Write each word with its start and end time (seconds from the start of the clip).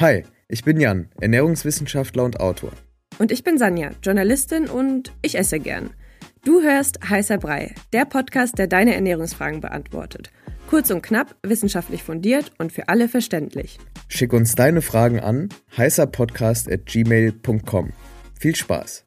Hi, 0.00 0.24
ich 0.48 0.64
bin 0.64 0.80
Jan, 0.80 1.10
Ernährungswissenschaftler 1.20 2.24
und 2.24 2.40
Autor. 2.40 2.72
Und 3.18 3.30
ich 3.30 3.44
bin 3.44 3.58
Sanja, 3.58 3.90
Journalistin 4.02 4.66
und 4.66 5.12
ich 5.20 5.36
esse 5.36 5.60
gern. 5.60 5.90
Du 6.42 6.62
hörst 6.62 7.06
Heißer 7.06 7.36
Brei, 7.36 7.74
der 7.92 8.06
Podcast, 8.06 8.56
der 8.56 8.66
deine 8.66 8.94
Ernährungsfragen 8.94 9.60
beantwortet. 9.60 10.30
Kurz 10.70 10.90
und 10.90 11.02
knapp, 11.02 11.36
wissenschaftlich 11.42 12.02
fundiert 12.02 12.50
und 12.56 12.72
für 12.72 12.88
alle 12.88 13.10
verständlich. 13.10 13.78
Schick 14.08 14.32
uns 14.32 14.54
deine 14.54 14.80
Fragen 14.80 15.20
an 15.20 15.50
heißerpodcast.gmail.com. 15.76 17.92
Viel 18.38 18.56
Spaß! 18.56 19.04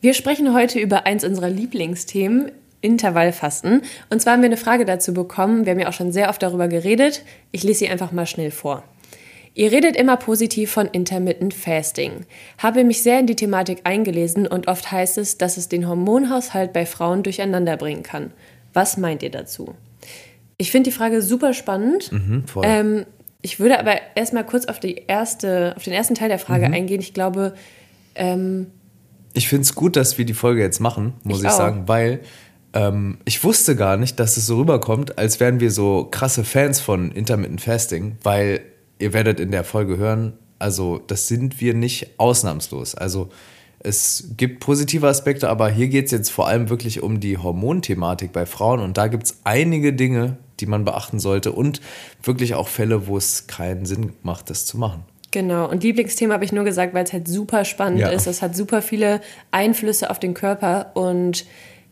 Wir 0.00 0.14
sprechen 0.14 0.52
heute 0.52 0.80
über 0.80 1.06
eins 1.06 1.22
unserer 1.22 1.48
Lieblingsthemen, 1.48 2.50
Intervallfasten. 2.80 3.82
Und 4.10 4.22
zwar 4.22 4.34
haben 4.34 4.42
wir 4.42 4.48
eine 4.48 4.56
Frage 4.56 4.84
dazu 4.84 5.12
bekommen. 5.12 5.64
Wir 5.66 5.72
haben 5.72 5.80
ja 5.80 5.88
auch 5.88 5.92
schon 5.92 6.12
sehr 6.12 6.28
oft 6.28 6.42
darüber 6.42 6.68
geredet. 6.68 7.22
Ich 7.50 7.62
lese 7.62 7.80
sie 7.80 7.88
einfach 7.88 8.12
mal 8.12 8.26
schnell 8.26 8.50
vor. 8.50 8.84
Ihr 9.54 9.72
redet 9.72 9.96
immer 9.96 10.16
positiv 10.16 10.70
von 10.70 10.86
Intermittent 10.86 11.52
Fasting. 11.52 12.26
Habe 12.58 12.84
mich 12.84 13.02
sehr 13.02 13.18
in 13.18 13.26
die 13.26 13.34
Thematik 13.34 13.80
eingelesen 13.82 14.46
und 14.46 14.68
oft 14.68 14.92
heißt 14.92 15.18
es, 15.18 15.36
dass 15.36 15.56
es 15.56 15.68
den 15.68 15.88
Hormonhaushalt 15.88 16.72
bei 16.72 16.86
Frauen 16.86 17.24
durcheinander 17.24 17.76
bringen 17.76 18.04
kann. 18.04 18.30
Was 18.72 18.96
meint 18.96 19.24
ihr 19.24 19.30
dazu? 19.30 19.74
Ich 20.58 20.70
finde 20.70 20.90
die 20.90 20.96
Frage 20.96 21.22
super 21.22 21.54
spannend. 21.54 22.12
Mhm, 22.12 22.44
ähm, 22.62 23.06
ich 23.42 23.58
würde 23.58 23.80
aber 23.80 23.96
erstmal 24.14 24.44
kurz 24.44 24.66
auf, 24.66 24.78
die 24.78 25.02
erste, 25.06 25.74
auf 25.76 25.82
den 25.82 25.92
ersten 25.92 26.14
Teil 26.14 26.28
der 26.28 26.38
Frage 26.38 26.68
mhm. 26.68 26.74
eingehen. 26.74 27.00
Ich 27.00 27.14
glaube. 27.14 27.54
Ähm, 28.14 28.68
ich 29.34 29.48
finde 29.48 29.62
es 29.62 29.74
gut, 29.74 29.96
dass 29.96 30.18
wir 30.18 30.24
die 30.24 30.34
Folge 30.34 30.60
jetzt 30.60 30.80
machen, 30.80 31.14
muss 31.22 31.40
ich, 31.40 31.46
ich 31.46 31.50
sagen, 31.50 31.86
weil 31.86 32.20
ähm, 32.74 33.18
ich 33.24 33.42
wusste 33.44 33.76
gar 33.76 33.96
nicht, 33.96 34.20
dass 34.20 34.36
es 34.36 34.46
so 34.46 34.58
rüberkommt, 34.58 35.18
als 35.18 35.40
wären 35.40 35.60
wir 35.60 35.70
so 35.70 36.08
krasse 36.10 36.44
Fans 36.44 36.80
von 36.80 37.10
Intermittent 37.10 37.60
Fasting, 37.60 38.16
weil 38.22 38.60
ihr 38.98 39.12
werdet 39.12 39.40
in 39.40 39.50
der 39.50 39.64
Folge 39.64 39.96
hören, 39.96 40.34
also 40.58 41.00
das 41.06 41.28
sind 41.28 41.60
wir 41.60 41.74
nicht 41.74 42.18
ausnahmslos. 42.18 42.94
Also 42.94 43.30
es 43.80 44.32
gibt 44.36 44.60
positive 44.60 45.06
Aspekte, 45.06 45.48
aber 45.48 45.70
hier 45.70 45.88
geht 45.88 46.06
es 46.06 46.10
jetzt 46.10 46.30
vor 46.30 46.48
allem 46.48 46.68
wirklich 46.68 47.02
um 47.02 47.20
die 47.20 47.38
Hormonthematik 47.38 48.32
bei 48.32 48.44
Frauen 48.44 48.80
und 48.80 48.98
da 48.98 49.06
gibt 49.06 49.24
es 49.24 49.40
einige 49.44 49.92
Dinge, 49.92 50.36
die 50.60 50.66
man 50.66 50.84
beachten 50.84 51.20
sollte 51.20 51.52
und 51.52 51.80
wirklich 52.22 52.54
auch 52.54 52.66
Fälle, 52.66 53.06
wo 53.06 53.16
es 53.16 53.46
keinen 53.46 53.86
Sinn 53.86 54.12
macht, 54.22 54.50
das 54.50 54.66
zu 54.66 54.78
machen. 54.78 55.04
Genau, 55.30 55.68
und 55.68 55.82
Lieblingsthema 55.82 56.34
habe 56.34 56.44
ich 56.44 56.52
nur 56.52 56.64
gesagt, 56.64 56.94
weil 56.94 57.04
es 57.04 57.12
halt 57.12 57.28
super 57.28 57.64
spannend 57.64 58.00
ja. 58.00 58.08
ist. 58.08 58.26
Es 58.26 58.40
hat 58.40 58.56
super 58.56 58.80
viele 58.80 59.20
Einflüsse 59.50 60.10
auf 60.10 60.18
den 60.18 60.32
Körper 60.34 60.92
und 60.94 61.44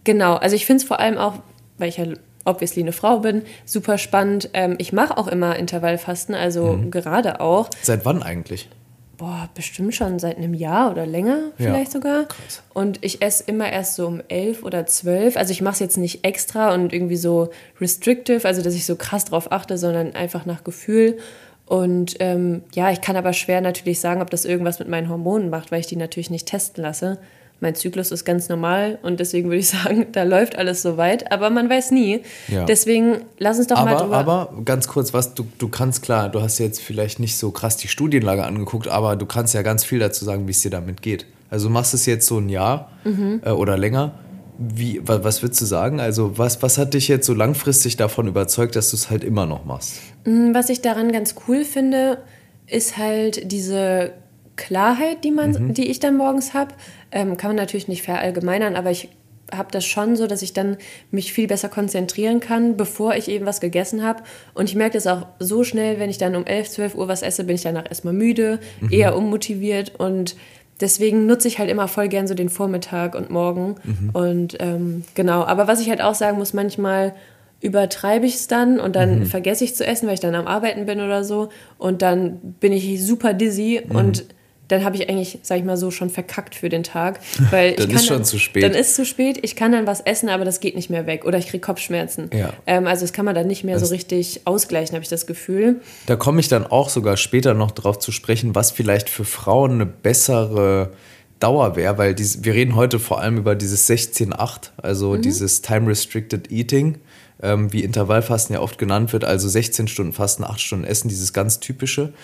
Genau, 0.06 0.36
also 0.36 0.54
ich 0.54 0.66
finde 0.66 0.82
es 0.82 0.86
vor 0.86 1.00
allem 1.00 1.18
auch, 1.18 1.34
weil 1.78 1.88
ich 1.88 1.96
ja 1.96 2.06
obviously 2.44 2.80
eine 2.80 2.92
Frau 2.92 3.18
bin, 3.18 3.42
super 3.64 3.98
spannend. 3.98 4.50
Ähm, 4.54 4.76
ich 4.78 4.92
mache 4.92 5.18
auch 5.18 5.26
immer 5.26 5.56
Intervallfasten, 5.56 6.32
also 6.32 6.74
mhm. 6.74 6.92
gerade 6.92 7.40
auch. 7.40 7.68
Seit 7.82 8.04
wann 8.04 8.22
eigentlich? 8.22 8.68
Boah, 9.16 9.48
bestimmt 9.54 9.96
schon 9.96 10.20
seit 10.20 10.36
einem 10.36 10.54
Jahr 10.54 10.92
oder 10.92 11.06
länger 11.06 11.50
vielleicht 11.56 11.88
ja, 11.88 11.90
sogar. 11.90 12.24
Krass. 12.26 12.62
Und 12.72 13.04
ich 13.04 13.20
esse 13.20 13.42
immer 13.48 13.68
erst 13.72 13.96
so 13.96 14.06
um 14.06 14.22
elf 14.28 14.62
oder 14.62 14.86
zwölf. 14.86 15.36
Also 15.36 15.50
ich 15.50 15.60
mache 15.60 15.72
es 15.72 15.80
jetzt 15.80 15.96
nicht 15.96 16.24
extra 16.24 16.72
und 16.72 16.92
irgendwie 16.92 17.16
so 17.16 17.48
restrictive, 17.80 18.46
also 18.46 18.62
dass 18.62 18.74
ich 18.74 18.86
so 18.86 18.94
krass 18.94 19.24
drauf 19.24 19.50
achte, 19.50 19.76
sondern 19.76 20.14
einfach 20.14 20.46
nach 20.46 20.62
Gefühl. 20.62 21.18
Und 21.64 22.14
ähm, 22.20 22.62
ja, 22.74 22.92
ich 22.92 23.00
kann 23.00 23.16
aber 23.16 23.32
schwer 23.32 23.60
natürlich 23.60 23.98
sagen, 23.98 24.22
ob 24.22 24.30
das 24.30 24.44
irgendwas 24.44 24.78
mit 24.78 24.86
meinen 24.86 25.08
Hormonen 25.08 25.50
macht, 25.50 25.72
weil 25.72 25.80
ich 25.80 25.88
die 25.88 25.96
natürlich 25.96 26.30
nicht 26.30 26.46
testen 26.46 26.84
lasse 26.84 27.18
mein 27.60 27.74
Zyklus 27.74 28.10
ist 28.12 28.24
ganz 28.24 28.48
normal 28.48 28.98
und 29.02 29.18
deswegen 29.20 29.48
würde 29.48 29.58
ich 29.58 29.68
sagen, 29.84 30.06
da 30.12 30.22
läuft 30.24 30.56
alles 30.56 30.82
so 30.82 30.96
weit, 30.96 31.32
aber 31.32 31.50
man 31.50 31.70
weiß 31.70 31.90
nie. 31.90 32.22
Ja. 32.48 32.64
Deswegen 32.64 33.22
lass 33.38 33.58
uns 33.58 33.68
doch 33.68 33.78
aber, 33.78 33.90
mal 33.90 33.96
drüber. 33.96 34.16
Aber 34.16 34.62
ganz 34.64 34.88
kurz, 34.88 35.14
was 35.14 35.34
du, 35.34 35.46
du 35.58 35.68
kannst 35.68 36.02
klar, 36.02 36.28
du 36.28 36.42
hast 36.42 36.58
jetzt 36.58 36.80
vielleicht 36.80 37.18
nicht 37.18 37.36
so 37.36 37.50
krass 37.50 37.76
die 37.76 37.88
Studienlage 37.88 38.44
angeguckt, 38.44 38.88
aber 38.88 39.16
du 39.16 39.26
kannst 39.26 39.54
ja 39.54 39.62
ganz 39.62 39.84
viel 39.84 39.98
dazu 39.98 40.24
sagen, 40.24 40.46
wie 40.46 40.52
es 40.52 40.60
dir 40.60 40.70
damit 40.70 41.02
geht. 41.02 41.26
Also 41.48 41.70
machst 41.70 41.94
es 41.94 42.06
jetzt 42.06 42.26
so 42.26 42.38
ein 42.38 42.48
Jahr 42.48 42.90
mhm. 43.04 43.40
äh, 43.44 43.50
oder 43.50 43.78
länger. 43.78 44.18
Wie, 44.58 45.00
was, 45.04 45.22
was 45.22 45.42
würdest 45.42 45.60
du 45.60 45.66
sagen? 45.66 46.00
Also, 46.00 46.38
was, 46.38 46.62
was 46.62 46.78
hat 46.78 46.94
dich 46.94 47.08
jetzt 47.08 47.26
so 47.26 47.34
langfristig 47.34 47.98
davon 47.98 48.26
überzeugt, 48.26 48.74
dass 48.74 48.90
du 48.90 48.96
es 48.96 49.10
halt 49.10 49.22
immer 49.22 49.44
noch 49.44 49.66
machst? 49.66 50.00
Mm, 50.24 50.54
was 50.54 50.70
ich 50.70 50.80
daran 50.80 51.12
ganz 51.12 51.34
cool 51.46 51.62
finde, 51.64 52.18
ist 52.66 52.96
halt 52.96 53.52
diese 53.52 54.12
Klarheit, 54.56 55.24
die, 55.24 55.30
man, 55.30 55.52
mhm. 55.52 55.74
die 55.74 55.88
ich 55.88 56.00
dann 56.00 56.16
morgens 56.16 56.54
habe. 56.54 56.74
Ähm, 57.12 57.36
kann 57.36 57.50
man 57.50 57.56
natürlich 57.56 57.88
nicht 57.88 58.02
verallgemeinern, 58.02 58.74
aber 58.74 58.90
ich 58.90 59.10
habe 59.52 59.68
das 59.70 59.84
schon 59.84 60.16
so, 60.16 60.26
dass 60.26 60.42
ich 60.42 60.52
dann 60.52 60.76
mich 61.10 61.32
viel 61.32 61.46
besser 61.46 61.68
konzentrieren 61.68 62.40
kann, 62.40 62.76
bevor 62.76 63.14
ich 63.14 63.28
eben 63.28 63.46
was 63.46 63.60
gegessen 63.60 64.02
habe. 64.02 64.22
Und 64.54 64.68
ich 64.68 64.74
merke 64.74 64.94
das 64.94 65.06
auch 65.06 65.26
so 65.38 65.62
schnell, 65.62 66.00
wenn 66.00 66.10
ich 66.10 66.18
dann 66.18 66.34
um 66.34 66.44
11, 66.44 66.70
12 66.70 66.94
Uhr 66.96 67.08
was 67.08 67.22
esse, 67.22 67.44
bin 67.44 67.54
ich 67.54 67.62
danach 67.62 67.86
erstmal 67.88 68.14
müde, 68.14 68.58
mhm. 68.80 68.92
eher 68.92 69.16
unmotiviert. 69.16 69.94
Und 69.98 70.36
deswegen 70.80 71.26
nutze 71.26 71.48
ich 71.48 71.58
halt 71.58 71.70
immer 71.70 71.88
voll 71.88 72.08
gern 72.08 72.26
so 72.26 72.34
den 72.34 72.48
Vormittag 72.48 73.14
und 73.14 73.30
Morgen. 73.30 73.76
Mhm. 73.84 74.10
Und 74.12 74.56
ähm, 74.60 75.04
genau, 75.14 75.44
aber 75.44 75.68
was 75.68 75.80
ich 75.80 75.90
halt 75.90 76.02
auch 76.02 76.14
sagen 76.14 76.38
muss, 76.38 76.52
manchmal 76.52 77.14
übertreibe 77.60 78.26
ich 78.26 78.34
es 78.34 78.48
dann 78.48 78.78
und 78.78 78.96
dann 78.96 79.20
mhm. 79.20 79.26
vergesse 79.26 79.64
ich 79.64 79.74
zu 79.74 79.86
essen, 79.86 80.06
weil 80.06 80.14
ich 80.14 80.20
dann 80.20 80.34
am 80.34 80.46
Arbeiten 80.46 80.86
bin 80.86 81.00
oder 81.00 81.24
so. 81.24 81.48
Und 81.78 82.02
dann 82.02 82.38
bin 82.60 82.72
ich 82.72 83.04
super 83.04 83.32
dizzy 83.32 83.80
mhm. 83.88 83.96
und 83.96 84.24
dann 84.68 84.84
habe 84.84 84.96
ich 84.96 85.08
eigentlich, 85.08 85.38
sag 85.42 85.58
ich 85.58 85.64
mal 85.64 85.76
so, 85.76 85.90
schon 85.90 86.10
verkackt 86.10 86.54
für 86.54 86.68
den 86.68 86.82
Tag. 86.82 87.20
Weil 87.50 87.74
dann 87.74 87.90
ist 87.90 88.06
schon 88.06 88.18
dann, 88.18 88.24
zu 88.24 88.38
spät. 88.38 88.62
Dann 88.62 88.72
ist 88.72 88.94
zu 88.94 89.04
spät, 89.04 89.38
ich 89.42 89.56
kann 89.56 89.72
dann 89.72 89.86
was 89.86 90.00
essen, 90.00 90.28
aber 90.28 90.44
das 90.44 90.60
geht 90.60 90.74
nicht 90.74 90.90
mehr 90.90 91.06
weg. 91.06 91.24
Oder 91.24 91.38
ich 91.38 91.48
kriege 91.48 91.60
Kopfschmerzen. 91.60 92.30
Ja. 92.32 92.52
Ähm, 92.66 92.86
also 92.86 93.02
das 93.02 93.12
kann 93.12 93.24
man 93.24 93.34
dann 93.34 93.46
nicht 93.46 93.64
mehr 93.64 93.78
das 93.78 93.88
so 93.88 93.94
richtig 93.94 94.42
ausgleichen, 94.44 94.94
habe 94.94 95.02
ich 95.02 95.08
das 95.08 95.26
Gefühl. 95.26 95.80
Da 96.06 96.16
komme 96.16 96.40
ich 96.40 96.48
dann 96.48 96.66
auch 96.66 96.88
sogar 96.88 97.16
später 97.16 97.54
noch 97.54 97.70
drauf 97.70 97.98
zu 97.98 98.12
sprechen, 98.12 98.54
was 98.54 98.70
vielleicht 98.70 99.08
für 99.08 99.24
Frauen 99.24 99.72
eine 99.72 99.86
bessere 99.86 100.92
Dauer 101.38 101.76
wäre, 101.76 101.98
weil 101.98 102.14
diese, 102.14 102.44
wir 102.44 102.54
reden 102.54 102.74
heute 102.76 102.98
vor 102.98 103.20
allem 103.20 103.36
über 103.36 103.54
dieses 103.54 103.88
16-8, 103.88 104.70
also 104.78 105.12
mhm. 105.12 105.22
dieses 105.22 105.60
Time-Restricted 105.60 106.50
Eating, 106.50 106.98
ähm, 107.42 107.72
wie 107.72 107.84
Intervallfasten 107.84 108.54
ja 108.54 108.62
oft 108.62 108.78
genannt 108.78 109.12
wird, 109.12 109.24
also 109.24 109.48
16 109.48 109.88
Stunden 109.88 110.12
Fasten, 110.14 110.44
8 110.44 110.60
Stunden 110.60 110.84
Essen, 110.84 111.08
dieses 111.08 111.34
ganz 111.34 111.60
typische. 111.60 112.14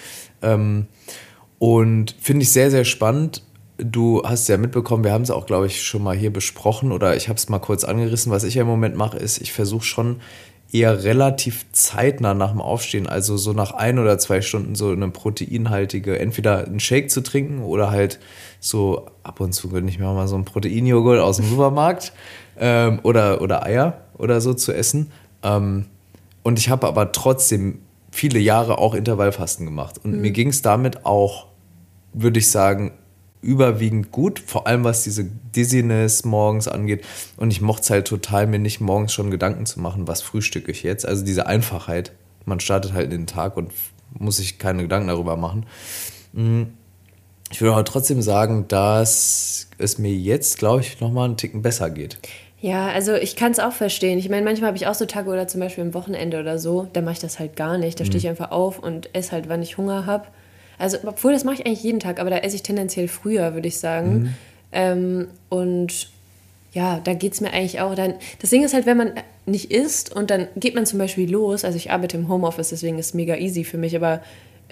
Ähm, 0.41 0.86
und 1.62 2.16
finde 2.18 2.42
ich 2.42 2.50
sehr, 2.50 2.72
sehr 2.72 2.84
spannend. 2.84 3.44
Du 3.78 4.20
hast 4.24 4.48
ja 4.48 4.56
mitbekommen, 4.56 5.04
wir 5.04 5.12
haben 5.12 5.22
es 5.22 5.30
auch, 5.30 5.46
glaube 5.46 5.66
ich, 5.66 5.84
schon 5.84 6.02
mal 6.02 6.16
hier 6.16 6.32
besprochen 6.32 6.90
oder 6.90 7.14
ich 7.14 7.28
habe 7.28 7.36
es 7.36 7.48
mal 7.48 7.60
kurz 7.60 7.84
angerissen. 7.84 8.32
Was 8.32 8.42
ich 8.42 8.56
ja 8.56 8.62
im 8.62 8.66
Moment 8.66 8.96
mache, 8.96 9.16
ist, 9.16 9.40
ich 9.40 9.52
versuche 9.52 9.84
schon 9.84 10.16
eher 10.72 11.04
relativ 11.04 11.66
zeitnah 11.70 12.34
nach 12.34 12.50
dem 12.50 12.60
Aufstehen, 12.60 13.06
also 13.06 13.36
so 13.36 13.52
nach 13.52 13.70
ein 13.74 14.00
oder 14.00 14.18
zwei 14.18 14.42
Stunden 14.42 14.74
so 14.74 14.90
eine 14.90 15.08
proteinhaltige, 15.10 16.18
entweder 16.18 16.66
einen 16.66 16.80
Shake 16.80 17.12
zu 17.12 17.22
trinken 17.22 17.62
oder 17.62 17.92
halt 17.92 18.18
so 18.58 19.06
ab 19.22 19.38
und 19.38 19.52
zu 19.52 19.68
gönne 19.68 19.88
ich 19.88 20.00
mir 20.00 20.12
mal 20.12 20.26
so 20.26 20.34
einen 20.34 20.44
Proteinjoghurt 20.44 21.20
aus 21.20 21.36
dem 21.36 21.46
Supermarkt 21.46 22.12
ähm, 22.58 22.98
oder, 23.04 23.40
oder 23.40 23.64
Eier 23.64 23.98
oder 24.18 24.40
so 24.40 24.52
zu 24.52 24.72
essen. 24.72 25.12
Ähm, 25.44 25.84
und 26.42 26.58
ich 26.58 26.70
habe 26.70 26.88
aber 26.88 27.12
trotzdem 27.12 27.78
viele 28.10 28.40
Jahre 28.40 28.78
auch 28.78 28.94
Intervallfasten 28.94 29.64
gemacht 29.64 30.00
und 30.02 30.16
mhm. 30.16 30.22
mir 30.22 30.32
ging 30.32 30.48
es 30.48 30.60
damit 30.60 31.06
auch 31.06 31.51
würde 32.12 32.38
ich 32.38 32.50
sagen, 32.50 32.92
überwiegend 33.42 34.12
gut, 34.12 34.38
vor 34.38 34.66
allem 34.66 34.84
was 34.84 35.02
diese 35.02 35.24
Dizziness 35.24 36.24
morgens 36.24 36.68
angeht. 36.68 37.04
Und 37.36 37.50
ich 37.50 37.60
mochte 37.60 37.82
es 37.82 37.90
halt 37.90 38.06
total, 38.06 38.46
mir 38.46 38.60
nicht 38.60 38.80
morgens 38.80 39.12
schon 39.12 39.30
Gedanken 39.30 39.66
zu 39.66 39.80
machen, 39.80 40.06
was 40.06 40.22
frühstücke 40.22 40.70
ich 40.70 40.82
jetzt. 40.82 41.04
Also 41.06 41.24
diese 41.24 41.46
Einfachheit. 41.46 42.12
Man 42.44 42.60
startet 42.60 42.92
halt 42.92 43.06
in 43.06 43.22
den 43.22 43.26
Tag 43.26 43.56
und 43.56 43.72
muss 44.18 44.36
sich 44.36 44.58
keine 44.58 44.82
Gedanken 44.82 45.08
darüber 45.08 45.36
machen. 45.36 45.66
Mhm. 46.32 46.68
Ich 47.50 47.60
würde 47.60 47.74
aber 47.74 47.84
trotzdem 47.84 48.22
sagen, 48.22 48.66
dass 48.68 49.68
es 49.76 49.98
mir 49.98 50.12
jetzt, 50.12 50.58
glaube 50.58 50.80
ich, 50.80 51.00
nochmal 51.00 51.26
einen 51.26 51.36
Ticken 51.36 51.62
besser 51.62 51.90
geht. 51.90 52.18
Ja, 52.60 52.88
also 52.88 53.14
ich 53.14 53.36
kann 53.36 53.52
es 53.52 53.58
auch 53.58 53.72
verstehen. 53.72 54.18
Ich 54.18 54.28
meine, 54.28 54.44
manchmal 54.44 54.68
habe 54.68 54.76
ich 54.76 54.86
auch 54.86 54.94
so 54.94 55.04
Tage 55.04 55.28
oder 55.28 55.48
zum 55.48 55.60
Beispiel 55.60 55.84
am 55.84 55.94
Wochenende 55.94 56.40
oder 56.40 56.58
so, 56.58 56.88
da 56.92 57.02
mache 57.02 57.14
ich 57.14 57.18
das 57.18 57.38
halt 57.38 57.56
gar 57.56 57.76
nicht. 57.76 57.98
Da 57.98 58.04
stehe 58.04 58.18
ich 58.18 58.24
mhm. 58.24 58.30
einfach 58.30 58.53
auf 58.53 58.78
und 58.78 59.15
esse 59.15 59.32
halt, 59.32 59.48
wann 59.48 59.62
ich 59.62 59.76
Hunger 59.76 60.06
habe. 60.06 60.26
Also, 60.82 60.98
obwohl 61.06 61.32
das 61.32 61.44
mache 61.44 61.56
ich 61.56 61.66
eigentlich 61.66 61.84
jeden 61.84 62.00
Tag, 62.00 62.18
aber 62.18 62.30
da 62.30 62.38
esse 62.38 62.56
ich 62.56 62.62
tendenziell 62.62 63.06
früher, 63.06 63.54
würde 63.54 63.68
ich 63.68 63.78
sagen. 63.78 64.12
Mhm. 64.12 64.34
Ähm, 64.72 65.28
und 65.48 66.10
ja, 66.72 67.00
da 67.04 67.14
geht 67.14 67.34
es 67.34 67.40
mir 67.40 67.52
eigentlich 67.52 67.80
auch. 67.80 67.94
Dann, 67.94 68.14
das 68.40 68.50
Ding 68.50 68.64
ist 68.64 68.74
halt, 68.74 68.84
wenn 68.86 68.96
man 68.96 69.12
nicht 69.46 69.70
isst 69.70 70.14
und 70.14 70.30
dann 70.30 70.48
geht 70.56 70.74
man 70.74 70.84
zum 70.84 70.98
Beispiel 70.98 71.30
los, 71.30 71.64
also 71.64 71.76
ich 71.76 71.90
arbeite 71.90 72.16
im 72.16 72.28
Homeoffice, 72.28 72.70
deswegen 72.70 72.98
ist 72.98 73.06
es 73.06 73.14
mega 73.14 73.36
easy 73.36 73.64
für 73.64 73.78
mich, 73.78 73.94
aber 73.94 74.22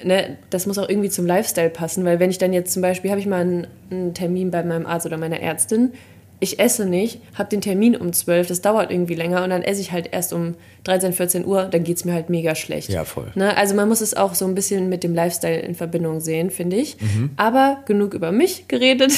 ne, 0.02 0.36
das 0.48 0.66
muss 0.66 0.78
auch 0.78 0.88
irgendwie 0.88 1.10
zum 1.10 1.26
Lifestyle 1.26 1.70
passen, 1.70 2.04
weil 2.04 2.18
wenn 2.20 2.30
ich 2.30 2.38
dann 2.38 2.52
jetzt 2.52 2.72
zum 2.72 2.82
Beispiel, 2.82 3.10
habe 3.10 3.20
ich 3.20 3.26
mal 3.26 3.42
einen, 3.42 3.66
einen 3.90 4.14
Termin 4.14 4.50
bei 4.50 4.62
meinem 4.62 4.86
Arzt 4.86 5.06
oder 5.06 5.16
meiner 5.16 5.40
Ärztin, 5.40 5.92
ich 6.40 6.58
esse 6.58 6.86
nicht, 6.86 7.20
habe 7.34 7.50
den 7.50 7.60
Termin 7.60 7.94
um 7.94 8.14
12, 8.14 8.48
das 8.48 8.62
dauert 8.62 8.90
irgendwie 8.90 9.14
länger 9.14 9.44
und 9.44 9.50
dann 9.50 9.62
esse 9.62 9.82
ich 9.82 9.92
halt 9.92 10.08
erst 10.10 10.32
um 10.32 10.54
13, 10.84 11.12
14 11.12 11.44
Uhr, 11.44 11.64
dann 11.64 11.84
geht 11.84 11.98
es 11.98 12.06
mir 12.06 12.14
halt 12.14 12.30
mega 12.30 12.54
schlecht. 12.54 12.88
Ja, 12.88 13.04
voll. 13.04 13.30
Ne? 13.34 13.54
Also 13.56 13.74
man 13.74 13.86
muss 13.86 14.00
es 14.00 14.16
auch 14.16 14.34
so 14.34 14.46
ein 14.46 14.54
bisschen 14.54 14.88
mit 14.88 15.04
dem 15.04 15.14
Lifestyle 15.14 15.60
in 15.60 15.74
Verbindung 15.74 16.20
sehen, 16.20 16.50
finde 16.50 16.76
ich. 16.76 16.96
Mhm. 16.98 17.30
Aber 17.36 17.82
genug 17.84 18.14
über 18.14 18.32
mich 18.32 18.66
geredet. 18.68 19.12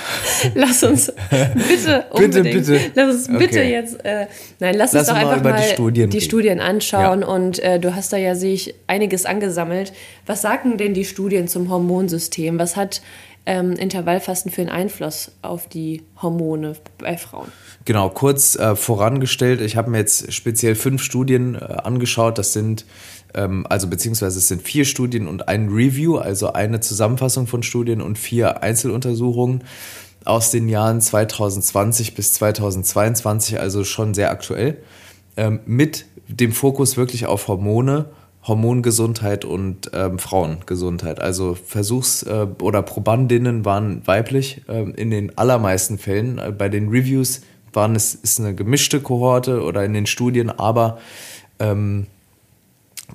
lass 0.54 0.82
uns 0.82 1.10
bitte 1.30 2.04
unbedingt, 2.10 2.44
bitte, 2.44 2.72
bitte. 2.72 2.90
lass 2.94 3.14
uns 3.14 3.28
bitte 3.28 3.60
okay. 3.60 3.72
jetzt, 3.72 4.04
äh, 4.04 4.26
nein, 4.60 4.74
lass, 4.76 4.92
lass 4.92 5.08
uns 5.08 5.08
doch 5.08 5.16
einfach 5.16 5.42
mal, 5.42 5.62
die, 5.62 5.72
Studien, 5.72 6.10
die 6.10 6.20
Studien 6.20 6.60
anschauen 6.60 7.22
ja. 7.22 7.26
und 7.26 7.58
äh, 7.60 7.80
du 7.80 7.94
hast 7.94 8.12
da 8.12 8.18
ja, 8.18 8.34
sehe 8.34 8.52
ich, 8.52 8.74
einiges 8.86 9.24
angesammelt. 9.24 9.94
Was 10.26 10.42
sagen 10.42 10.76
denn 10.76 10.92
die 10.92 11.06
Studien 11.06 11.48
zum 11.48 11.70
Hormonsystem? 11.70 12.58
Was 12.58 12.76
hat 12.76 13.00
ähm, 13.48 13.72
Intervallfasten 13.72 14.52
für 14.52 14.60
einen 14.60 14.70
Einfluss 14.70 15.32
auf 15.40 15.68
die 15.68 16.02
Hormone 16.20 16.74
bei 16.98 17.16
Frauen? 17.16 17.50
Genau, 17.86 18.10
kurz 18.10 18.56
äh, 18.56 18.76
vorangestellt, 18.76 19.62
ich 19.62 19.74
habe 19.74 19.90
mir 19.90 19.96
jetzt 19.96 20.34
speziell 20.34 20.74
fünf 20.74 21.02
Studien 21.02 21.54
äh, 21.54 21.58
angeschaut. 21.58 22.36
Das 22.36 22.52
sind, 22.52 22.84
ähm, 23.32 23.66
also 23.68 23.88
beziehungsweise 23.88 24.38
es 24.38 24.48
sind 24.48 24.60
vier 24.60 24.84
Studien 24.84 25.26
und 25.26 25.48
ein 25.48 25.70
Review, 25.70 26.18
also 26.18 26.52
eine 26.52 26.80
Zusammenfassung 26.80 27.46
von 27.46 27.62
Studien 27.62 28.02
und 28.02 28.18
vier 28.18 28.62
Einzeluntersuchungen 28.62 29.64
aus 30.26 30.50
den 30.50 30.68
Jahren 30.68 31.00
2020 31.00 32.14
bis 32.14 32.34
2022, 32.34 33.58
also 33.58 33.82
schon 33.82 34.12
sehr 34.12 34.30
aktuell, 34.30 34.76
ähm, 35.38 35.60
mit 35.64 36.04
dem 36.28 36.52
Fokus 36.52 36.98
wirklich 36.98 37.24
auf 37.24 37.48
Hormone 37.48 38.10
Hormongesundheit 38.46 39.44
und 39.44 39.90
ähm, 39.92 40.18
Frauengesundheit. 40.18 41.20
Also 41.20 41.54
Versuchs- 41.54 42.22
äh, 42.22 42.46
oder 42.62 42.82
Probandinnen 42.82 43.64
waren 43.64 44.06
weiblich 44.06 44.62
äh, 44.68 44.90
in 44.90 45.10
den 45.10 45.36
allermeisten 45.36 45.98
Fällen. 45.98 46.38
Äh, 46.38 46.52
bei 46.52 46.68
den 46.68 46.88
Reviews 46.88 47.42
waren 47.72 47.94
es 47.94 48.14
ist 48.14 48.40
eine 48.40 48.54
gemischte 48.54 49.00
Kohorte 49.00 49.62
oder 49.62 49.84
in 49.84 49.92
den 49.92 50.06
Studien, 50.06 50.50
aber 50.50 50.98
ähm, 51.58 52.06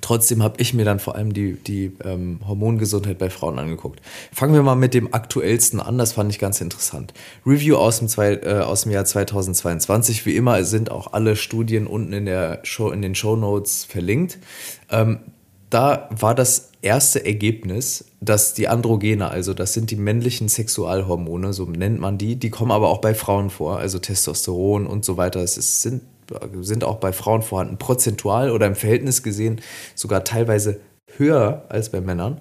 trotzdem 0.00 0.42
habe 0.42 0.60
ich 0.60 0.74
mir 0.74 0.84
dann 0.84 0.98
vor 0.98 1.14
allem 1.14 1.32
die, 1.32 1.54
die 1.54 1.92
ähm, 2.04 2.40
Hormongesundheit 2.46 3.18
bei 3.18 3.30
Frauen 3.30 3.58
angeguckt. 3.58 4.00
Fangen 4.32 4.54
wir 4.54 4.62
mal 4.62 4.74
mit 4.74 4.94
dem 4.94 5.14
aktuellsten 5.14 5.80
an, 5.80 5.98
das 5.98 6.12
fand 6.12 6.30
ich 6.30 6.38
ganz 6.38 6.60
interessant. 6.60 7.14
Review 7.46 7.76
aus 7.76 7.98
dem, 7.98 8.08
zwei, 8.08 8.34
äh, 8.34 8.60
aus 8.60 8.82
dem 8.82 8.92
Jahr 8.92 9.04
2022. 9.04 10.26
Wie 10.26 10.36
immer 10.36 10.64
sind 10.64 10.90
auch 10.90 11.12
alle 11.12 11.36
Studien 11.36 11.86
unten 11.86 12.12
in, 12.12 12.26
der 12.26 12.60
Show, 12.64 12.90
in 12.90 13.02
den 13.02 13.14
Show 13.14 13.36
Notes 13.36 13.84
verlinkt. 13.84 14.38
Ähm, 14.90 15.20
da 15.70 16.08
war 16.10 16.34
das 16.36 16.70
erste 16.82 17.24
Ergebnis, 17.24 18.04
dass 18.20 18.54
die 18.54 18.68
Androgene, 18.68 19.28
also 19.28 19.54
das 19.54 19.72
sind 19.72 19.90
die 19.90 19.96
männlichen 19.96 20.48
Sexualhormone, 20.48 21.52
so 21.52 21.64
nennt 21.64 21.98
man 21.98 22.18
die, 22.18 22.36
die 22.36 22.50
kommen 22.50 22.70
aber 22.70 22.90
auch 22.90 23.00
bei 23.00 23.14
Frauen 23.14 23.50
vor, 23.50 23.78
also 23.78 23.98
Testosteron 23.98 24.86
und 24.86 25.04
so 25.04 25.16
weiter. 25.16 25.40
Es 25.40 25.82
sind, 25.82 26.02
sind 26.60 26.84
auch 26.84 26.96
bei 26.96 27.12
Frauen 27.12 27.42
vorhanden, 27.42 27.78
prozentual 27.78 28.50
oder 28.50 28.66
im 28.66 28.74
Verhältnis 28.74 29.22
gesehen 29.22 29.60
sogar 29.94 30.24
teilweise 30.24 30.80
höher 31.16 31.64
als 31.68 31.90
bei 31.90 32.00
Männern. 32.00 32.40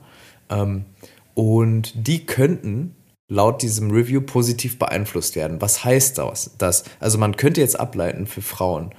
Ähm, 0.49 0.85
und 1.33 1.93
die 2.07 2.25
könnten 2.25 2.95
laut 3.27 3.61
diesem 3.61 3.91
Review 3.91 4.21
positiv 4.21 4.77
beeinflusst 4.77 5.35
werden. 5.35 5.61
Was 5.61 5.83
heißt 5.83 6.19
das? 6.57 6.83
Also 6.99 7.17
man 7.17 7.35
könnte 7.35 7.61
jetzt 7.61 7.79
ableiten 7.79 8.27
für 8.27 8.41
Frauen, 8.41 8.93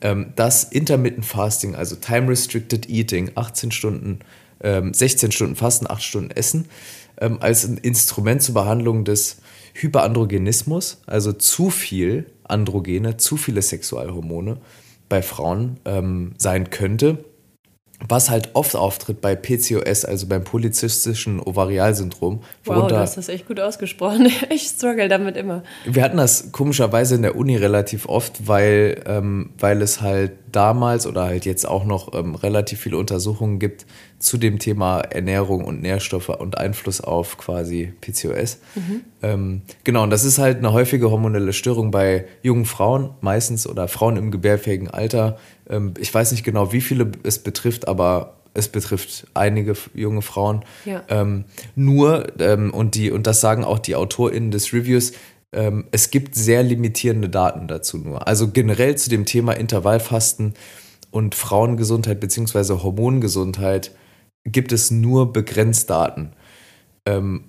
ähm, 0.00 0.32
dass 0.36 0.64
Intermittent 0.64 1.26
Fasting, 1.26 1.74
also 1.74 1.96
Time 1.96 2.28
Restricted 2.28 2.88
Eating, 2.88 3.32
18 3.34 3.70
Stunden, 3.70 4.20
16 4.62 5.26
ähm, 5.26 5.32
Stunden 5.32 5.56
Fasten, 5.56 5.90
8 5.90 6.02
Stunden 6.02 6.30
Essen, 6.30 6.68
als 7.16 7.64
ein 7.64 7.76
Instrument 7.76 8.42
zur 8.42 8.54
Behandlung 8.54 9.04
des 9.04 9.36
Hyperandrogenismus, 9.74 11.02
also 11.06 11.32
zu 11.32 11.70
viel 11.70 12.26
Androgene, 12.44 13.16
zu 13.16 13.36
viele 13.36 13.62
Sexualhormone 13.62 14.58
bei 15.08 15.22
Frauen 15.22 15.78
sein 16.38 16.70
könnte 16.70 17.24
was 18.08 18.28
halt 18.28 18.50
oft 18.54 18.76
auftritt 18.76 19.20
bei 19.20 19.34
PCOS, 19.34 20.04
also 20.04 20.26
beim 20.26 20.44
polyzystischen 20.44 21.40
Ovarialsyndrom. 21.40 22.42
Wow, 22.64 22.88
du 22.88 22.98
hast 22.98 23.16
das 23.16 23.28
echt 23.28 23.46
gut 23.46 23.60
ausgesprochen. 23.60 24.28
Ich 24.50 24.62
struggle 24.62 25.08
damit 25.08 25.36
immer. 25.36 25.62
Wir 25.84 26.02
hatten 26.02 26.16
das 26.16 26.52
komischerweise 26.52 27.14
in 27.14 27.22
der 27.22 27.34
Uni 27.36 27.56
relativ 27.56 28.06
oft, 28.08 28.46
weil, 28.46 29.02
ähm, 29.06 29.50
weil 29.58 29.80
es 29.80 30.00
halt 30.00 30.32
damals 30.52 31.06
oder 31.06 31.24
halt 31.24 31.44
jetzt 31.44 31.66
auch 31.66 31.84
noch 31.84 32.14
ähm, 32.14 32.34
relativ 32.34 32.80
viele 32.80 32.98
Untersuchungen 32.98 33.58
gibt 33.58 33.86
zu 34.24 34.38
dem 34.38 34.58
Thema 34.58 35.00
Ernährung 35.00 35.64
und 35.64 35.82
Nährstoffe 35.82 36.30
und 36.30 36.58
Einfluss 36.58 37.00
auf 37.00 37.36
quasi 37.36 37.92
PCOS. 38.00 38.58
Mhm. 38.74 39.00
Ähm, 39.22 39.62
genau, 39.84 40.02
und 40.02 40.10
das 40.10 40.24
ist 40.24 40.38
halt 40.38 40.58
eine 40.58 40.72
häufige 40.72 41.10
hormonelle 41.10 41.52
Störung 41.52 41.90
bei 41.90 42.24
jungen 42.42 42.64
Frauen 42.64 43.10
meistens 43.20 43.66
oder 43.66 43.86
Frauen 43.86 44.16
im 44.16 44.30
gebärfähigen 44.30 44.88
Alter. 44.88 45.38
Ähm, 45.68 45.94
ich 45.98 46.12
weiß 46.12 46.32
nicht 46.32 46.42
genau, 46.42 46.72
wie 46.72 46.80
viele 46.80 47.12
es 47.22 47.38
betrifft, 47.38 47.86
aber 47.86 48.36
es 48.54 48.68
betrifft 48.68 49.26
einige 49.34 49.74
junge 49.94 50.22
Frauen. 50.22 50.64
Ja. 50.84 51.02
Ähm, 51.08 51.44
nur, 51.74 52.40
ähm, 52.40 52.72
und, 52.72 52.94
die, 52.94 53.10
und 53.10 53.26
das 53.26 53.40
sagen 53.40 53.64
auch 53.64 53.78
die 53.78 53.94
AutorInnen 53.94 54.50
des 54.50 54.72
Reviews, 54.72 55.12
ähm, 55.52 55.84
es 55.90 56.10
gibt 56.10 56.34
sehr 56.34 56.62
limitierende 56.62 57.28
Daten 57.28 57.68
dazu 57.68 57.98
nur. 57.98 58.26
Also 58.26 58.48
generell 58.48 58.96
zu 58.96 59.10
dem 59.10 59.26
Thema 59.26 59.52
Intervallfasten 59.52 60.54
und 61.10 61.34
Frauengesundheit 61.34 62.20
bzw. 62.20 62.82
Hormongesundheit 62.82 63.92
gibt 64.44 64.72
es 64.72 64.90
nur 64.90 65.32
begrenzt 65.32 65.90
Daten. 65.90 66.32
Ähm, 67.06 67.44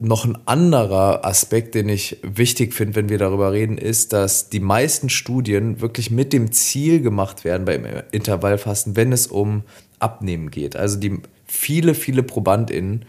noch 0.00 0.24
ein 0.24 0.38
anderer 0.46 1.24
Aspekt, 1.24 1.74
den 1.74 1.88
ich 1.88 2.18
wichtig 2.22 2.72
finde, 2.72 2.94
wenn 2.94 3.08
wir 3.08 3.18
darüber 3.18 3.52
reden, 3.52 3.78
ist, 3.78 4.12
dass 4.12 4.48
die 4.48 4.60
meisten 4.60 5.08
Studien 5.08 5.80
wirklich 5.80 6.10
mit 6.10 6.32
dem 6.32 6.52
Ziel 6.52 7.00
gemacht 7.00 7.44
werden 7.44 7.64
beim 7.64 7.84
Intervallfasten, 8.12 8.94
wenn 8.94 9.12
es 9.12 9.26
um 9.26 9.64
Abnehmen 9.98 10.50
geht. 10.50 10.76
Also 10.76 10.98
die 10.98 11.20
viele, 11.44 11.94
viele 11.94 12.22
ProbandInnen 12.22 13.06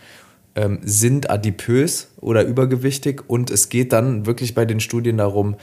ähm, 0.55 0.79
sind 0.81 1.29
adipös 1.29 2.09
oder 2.19 2.43
übergewichtig 2.43 3.21
und 3.27 3.51
es 3.51 3.69
geht 3.69 3.93
dann 3.93 4.25
wirklich 4.25 4.55
bei 4.55 4.65
den 4.65 4.79
Studien 4.79 5.17
darum, 5.17 5.55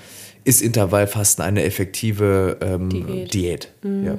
ist 0.44 0.62
Intervallfasten 0.62 1.44
eine 1.44 1.64
effektive 1.64 2.58
ähm, 2.60 2.88
Diät. 2.88 3.34
Diät. 3.34 3.72
Mhm. 3.82 4.04
Ja. 4.04 4.18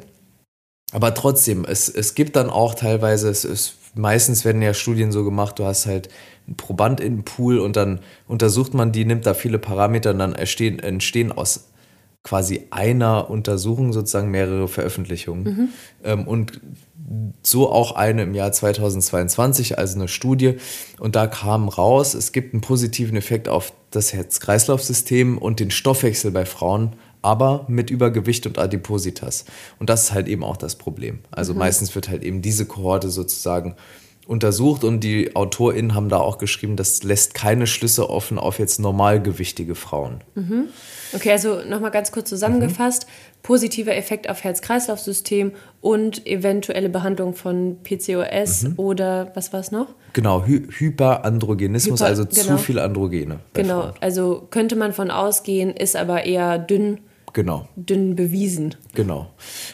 Aber 0.94 1.13
trotzdem, 1.13 1.66
es, 1.66 1.89
es 1.89 2.16
gibt 2.16 2.36
dann 2.36 2.50
auch 2.50 2.74
teilweise, 2.74 3.30
es 3.30 3.44
ist, 3.44 3.75
meistens 3.95 4.45
werden 4.45 4.62
ja 4.62 4.74
Studien 4.74 5.12
so 5.12 5.24
gemacht, 5.24 5.60
du 5.60 5.66
hast 5.66 5.86
halt 5.86 6.10
einen 6.48 6.56
Proband 6.56 7.01
in 7.01 7.18
den 7.18 7.25
Pool 7.25 7.60
und 7.60 7.75
dann 7.75 8.00
untersucht 8.28 8.74
man 8.74 8.92
die, 8.94 9.04
nimmt 9.04 9.25
da 9.25 9.34
viele 9.34 9.60
Parameter 9.60 10.12
und 10.12 10.19
dann 10.19 10.34
entstehen, 10.34 10.80
entstehen 10.80 11.31
aus 11.31 11.68
quasi 12.24 12.68
einer 12.72 13.30
Untersuchung 13.30 13.94
sozusagen 13.94 14.31
mehrere 14.31 14.68
Veröffentlichungen. 14.68 15.44
Mhm. 15.44 15.69
Ähm, 16.04 16.28
und 16.28 16.60
so 17.42 17.72
auch 17.72 17.94
eine 17.94 18.24
im 18.24 18.36
Jahr 18.36 18.51
2022, 18.51 19.78
also 19.78 19.95
eine 19.95 20.10
Studie. 20.10 20.56
Und 21.00 21.16
da 21.16 21.28
kam 21.28 21.69
raus, 21.69 22.13
es 22.13 22.33
gibt 22.33 22.54
einen 22.54 22.62
positiven 22.62 23.16
Effekt 23.16 23.48
auf 23.48 23.72
das 23.92 24.12
Herz-Kreislauf-System 24.12 25.38
und 25.38 25.62
den 25.62 25.72
Stoffwechsel 25.72 26.31
bei 26.31 26.45
Frauen, 26.45 26.94
aber 27.27 27.65
mit 27.68 27.89
Übergewicht 27.89 28.47
und 28.47 28.57
Adipositas. 28.57 29.44
Und 29.79 29.89
das 29.89 30.03
ist 30.03 30.13
halt 30.13 30.29
eben 30.29 30.45
auch 30.45 30.56
das 30.56 30.77
Problem. 30.77 31.19
Also 31.29 31.51
mhm. 31.51 31.59
meistens 31.59 31.94
wird 31.94 32.07
halt 32.07 32.24
eben 32.24 32.41
diese 32.41 32.65
Kohorte 32.65 33.09
sozusagen 33.09 33.75
untersucht 34.25 34.83
und 34.83 35.02
die 35.02 35.35
AutorInnen 35.35 35.94
haben 35.94 36.09
da 36.09 36.18
auch 36.18 36.37
geschrieben, 36.37 36.75
das 36.75 37.04
lässt 37.04 37.33
keine 37.33 37.68
Schlüsse 37.68 38.09
offen 38.09 38.37
auf 38.37 38.59
jetzt 38.59 38.80
normalgewichtige 38.80 39.75
Frauen. 39.75 40.21
Mhm. 40.35 40.66
Okay, 41.13 41.31
also 41.31 41.61
nochmal 41.68 41.92
ganz 41.92 42.11
kurz 42.11 42.30
zusammengefasst. 42.30 43.07
Mhm. 43.07 43.42
Positiver 43.44 43.95
Effekt 43.95 44.30
auf 44.30 44.44
Herz-Kreislauf-System 44.44 45.54
und 45.80 46.28
eventuelle 46.28 46.90
Behandlung 46.90 47.33
von 47.33 47.78
PCOS 47.83 48.63
mhm. 48.63 48.73
oder 48.78 49.31
was 49.35 49.54
war 49.54 49.61
es 49.61 49.71
noch? 49.71 49.87
Genau, 50.11 50.45
Hy 50.45 50.68
Hyperandrogenismus, 50.69 52.02
Hyper, 52.02 52.09
also 52.09 52.25
genau. 52.25 52.42
zu 52.42 52.57
viel 52.57 52.80
Androgene. 52.80 53.40
Genau, 53.54 53.81
Frauen. 53.81 53.94
also 54.02 54.47
könnte 54.49 54.75
man 54.75 54.92
von 54.92 55.11
ausgehen, 55.11 55.71
ist 55.71 55.95
aber 55.95 56.25
eher 56.25 56.57
dünn 56.57 56.99
Genau. 57.34 57.68
Dünn 57.76 58.16
bewiesen. 58.16 58.76
Genau. 58.96 59.28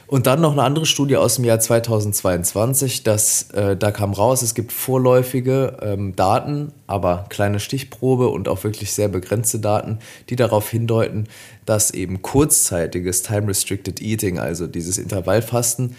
Und 0.08 0.28
dann 0.28 0.42
noch 0.42 0.52
eine 0.52 0.64
andere 0.64 0.86
Studie 0.86 1.18
aus 1.18 1.36
dem 1.36 1.46
Jahr 1.46 1.60
2022, 1.60 3.04
das, 3.04 3.52
äh, 3.52 3.78
da 3.78 3.92
kam 3.92 4.12
raus, 4.12 4.42
es 4.42 4.54
gibt 4.54 4.72
vorläufige 4.72 5.78
ähm, 5.82 6.16
Daten, 6.16 6.74
aber 6.88 7.26
kleine 7.30 7.60
Stichprobe 7.60 8.28
und 8.30 8.50
auch 8.50 8.64
wirklich 8.64 8.92
sehr 8.92 9.08
begrenzte 9.08 9.60
Daten, 9.60 10.00
die 10.30 10.36
darauf 10.36 10.70
hindeuten, 10.70 11.28
dass 11.66 11.92
eben 11.92 12.22
kurzzeitiges 12.22 13.22
Time-Restricted 13.22 14.02
Eating, 14.02 14.40
also 14.40 14.68
dieses 14.68 14.98
Intervallfasten, 14.98 15.96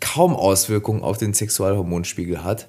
kaum 0.00 0.34
Auswirkungen 0.34 1.02
auf 1.02 1.18
den 1.18 1.32
Sexualhormonspiegel 1.32 2.42
hat 2.42 2.68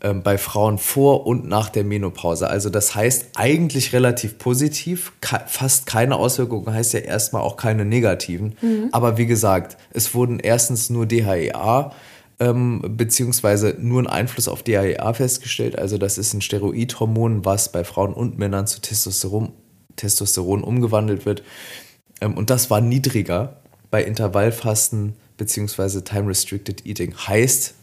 bei 0.00 0.38
Frauen 0.38 0.78
vor 0.78 1.26
und 1.26 1.46
nach 1.46 1.68
der 1.68 1.84
Menopause. 1.84 2.48
Also 2.48 2.70
das 2.70 2.94
heißt 2.94 3.30
eigentlich 3.36 3.92
relativ 3.92 4.38
positiv, 4.38 5.12
fast 5.46 5.86
keine 5.86 6.16
Auswirkungen, 6.16 6.72
heißt 6.72 6.94
ja 6.94 7.00
erstmal 7.00 7.42
auch 7.42 7.56
keine 7.56 7.84
negativen. 7.84 8.54
Mhm. 8.62 8.88
Aber 8.92 9.18
wie 9.18 9.26
gesagt, 9.26 9.76
es 9.92 10.14
wurden 10.14 10.40
erstens 10.40 10.90
nur 10.90 11.06
DHEA 11.06 11.92
ähm, 12.40 12.82
beziehungsweise 12.96 13.76
nur 13.78 14.02
ein 14.02 14.06
Einfluss 14.06 14.48
auf 14.48 14.62
DHEA 14.62 15.12
festgestellt. 15.12 15.78
Also 15.78 15.98
das 15.98 16.16
ist 16.16 16.32
ein 16.32 16.40
Steroidhormon, 16.40 17.44
was 17.44 17.70
bei 17.70 17.84
Frauen 17.84 18.14
und 18.14 18.38
Männern 18.38 18.66
zu 18.66 18.80
Testosteron 18.80 19.52
Testosteron 19.96 20.64
umgewandelt 20.64 21.26
wird. 21.26 21.42
Ähm, 22.20 22.34
und 22.34 22.48
das 22.48 22.70
war 22.70 22.80
niedriger 22.80 23.60
bei 23.90 24.02
Intervallfasten 24.02 25.14
bzw. 25.36 26.00
Time-Restricted 26.00 26.86
Eating. 26.86 27.14
Heißt, 27.14 27.74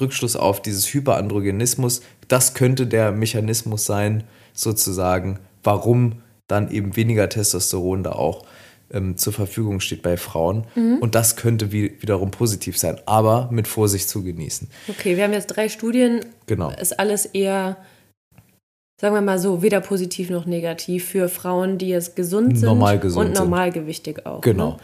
Rückschluss 0.00 0.36
auf 0.36 0.60
dieses 0.60 0.92
Hyperandrogenismus, 0.92 2.02
das 2.28 2.54
könnte 2.54 2.86
der 2.86 3.12
Mechanismus 3.12 3.84
sein, 3.84 4.24
sozusagen, 4.52 5.38
warum 5.62 6.22
dann 6.48 6.70
eben 6.70 6.96
weniger 6.96 7.28
Testosteron 7.28 8.02
da 8.02 8.12
auch 8.12 8.44
ähm, 8.90 9.16
zur 9.16 9.32
Verfügung 9.32 9.80
steht 9.80 10.02
bei 10.02 10.16
Frauen. 10.16 10.66
Mhm. 10.74 10.98
Und 10.98 11.14
das 11.14 11.36
könnte 11.36 11.72
wie, 11.72 12.00
wiederum 12.00 12.30
positiv 12.30 12.78
sein, 12.78 12.98
aber 13.06 13.48
mit 13.50 13.68
Vorsicht 13.68 14.08
zu 14.08 14.22
genießen. 14.22 14.68
Okay, 14.88 15.16
wir 15.16 15.24
haben 15.24 15.32
jetzt 15.32 15.48
drei 15.48 15.68
Studien. 15.68 16.20
Genau. 16.46 16.70
Ist 16.70 16.98
alles 16.98 17.26
eher, 17.26 17.76
sagen 18.98 19.14
wir 19.14 19.20
mal 19.20 19.38
so, 19.38 19.62
weder 19.62 19.80
positiv 19.80 20.30
noch 20.30 20.46
negativ 20.46 21.06
für 21.06 21.28
Frauen, 21.28 21.78
die 21.78 21.88
jetzt 21.88 22.16
gesund 22.16 22.58
sind 22.58 22.66
normal 22.66 22.98
gesund 22.98 23.28
und 23.28 23.34
normalgewichtig 23.34 24.24
auch. 24.24 24.40
Genau. 24.40 24.70
Ne? 24.70 24.76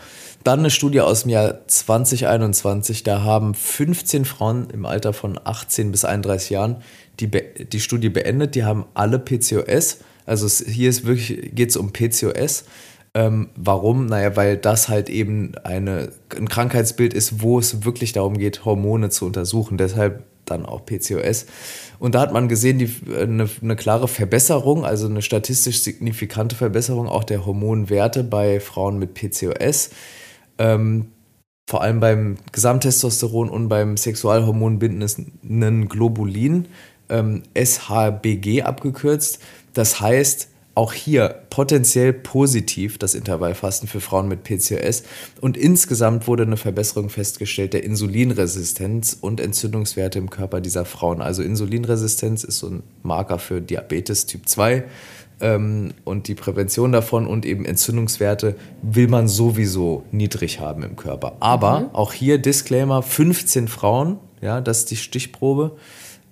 Dann 0.44 0.58
eine 0.58 0.70
Studie 0.70 1.00
aus 1.00 1.22
dem 1.22 1.30
Jahr 1.30 1.66
2021, 1.66 3.04
da 3.04 3.22
haben 3.22 3.54
15 3.54 4.24
Frauen 4.24 4.68
im 4.70 4.86
Alter 4.86 5.12
von 5.12 5.38
18 5.42 5.92
bis 5.92 6.04
31 6.04 6.50
Jahren 6.50 6.76
die, 7.20 7.30
die 7.30 7.80
Studie 7.80 8.08
beendet. 8.08 8.54
Die 8.54 8.64
haben 8.64 8.84
alle 8.94 9.18
PCOS. 9.18 9.98
Also 10.26 10.46
es, 10.46 10.64
hier 10.66 10.88
ist 10.88 11.06
wirklich, 11.06 11.54
geht 11.54 11.70
es 11.70 11.76
um 11.76 11.92
PCOS. 11.92 12.64
Ähm, 13.14 13.50
warum? 13.56 14.06
Naja, 14.06 14.36
weil 14.36 14.56
das 14.56 14.88
halt 14.88 15.10
eben 15.10 15.52
eine, 15.64 16.10
ein 16.36 16.48
Krankheitsbild 16.48 17.12
ist, 17.12 17.42
wo 17.42 17.58
es 17.58 17.84
wirklich 17.84 18.12
darum 18.12 18.38
geht, 18.38 18.64
Hormone 18.64 19.10
zu 19.10 19.26
untersuchen. 19.26 19.76
Deshalb 19.76 20.24
dann 20.52 20.66
auch 20.66 20.84
PCOS. 20.86 21.46
Und 21.98 22.14
da 22.14 22.20
hat 22.20 22.32
man 22.32 22.48
gesehen, 22.48 22.78
die, 22.78 22.90
eine, 23.16 23.48
eine 23.62 23.76
klare 23.76 24.08
Verbesserung, 24.08 24.84
also 24.84 25.06
eine 25.06 25.22
statistisch 25.22 25.80
signifikante 25.80 26.56
Verbesserung 26.56 27.08
auch 27.08 27.24
der 27.24 27.46
Hormonwerte 27.46 28.24
bei 28.24 28.60
Frauen 28.60 28.98
mit 28.98 29.14
PCOS. 29.14 29.90
Ähm, 30.58 31.06
vor 31.68 31.82
allem 31.82 32.00
beim 32.00 32.36
Gesamttestosteron 32.50 33.48
und 33.48 33.68
beim 33.68 33.96
sexualhormonbindenden 33.96 35.88
Globulin, 35.88 36.66
ähm, 37.08 37.42
SHBG 37.56 38.62
abgekürzt. 38.62 39.38
Das 39.72 40.00
heißt, 40.00 40.48
auch 40.74 40.92
hier 40.92 41.42
potenziell 41.50 42.12
positiv 42.12 42.96
das 42.96 43.14
Intervallfasten 43.14 43.88
für 43.88 44.00
Frauen 44.00 44.28
mit 44.28 44.42
PCOS 44.42 45.02
und 45.40 45.56
insgesamt 45.56 46.26
wurde 46.26 46.44
eine 46.44 46.56
Verbesserung 46.56 47.10
festgestellt 47.10 47.74
der 47.74 47.84
Insulinresistenz 47.84 49.16
und 49.20 49.40
Entzündungswerte 49.40 50.18
im 50.18 50.30
Körper 50.30 50.60
dieser 50.60 50.84
Frauen. 50.84 51.20
Also 51.20 51.42
Insulinresistenz 51.42 52.42
ist 52.44 52.58
so 52.58 52.68
ein 52.68 52.82
Marker 53.02 53.38
für 53.38 53.60
Diabetes 53.60 54.26
Typ 54.26 54.48
2 54.48 54.84
ähm, 55.40 55.92
und 56.04 56.28
die 56.28 56.34
Prävention 56.34 56.92
davon 56.92 57.26
und 57.26 57.44
eben 57.44 57.66
Entzündungswerte 57.66 58.56
will 58.80 59.08
man 59.08 59.28
sowieso 59.28 60.04
niedrig 60.10 60.60
haben 60.60 60.82
im 60.84 60.96
Körper. 60.96 61.36
Aber 61.40 61.80
mhm. 61.80 61.94
auch 61.94 62.14
hier 62.14 62.38
Disclaimer, 62.38 63.02
15 63.02 63.68
Frauen, 63.68 64.18
ja, 64.40 64.60
das 64.60 64.80
ist 64.80 64.90
die 64.90 64.96
Stichprobe 64.96 65.76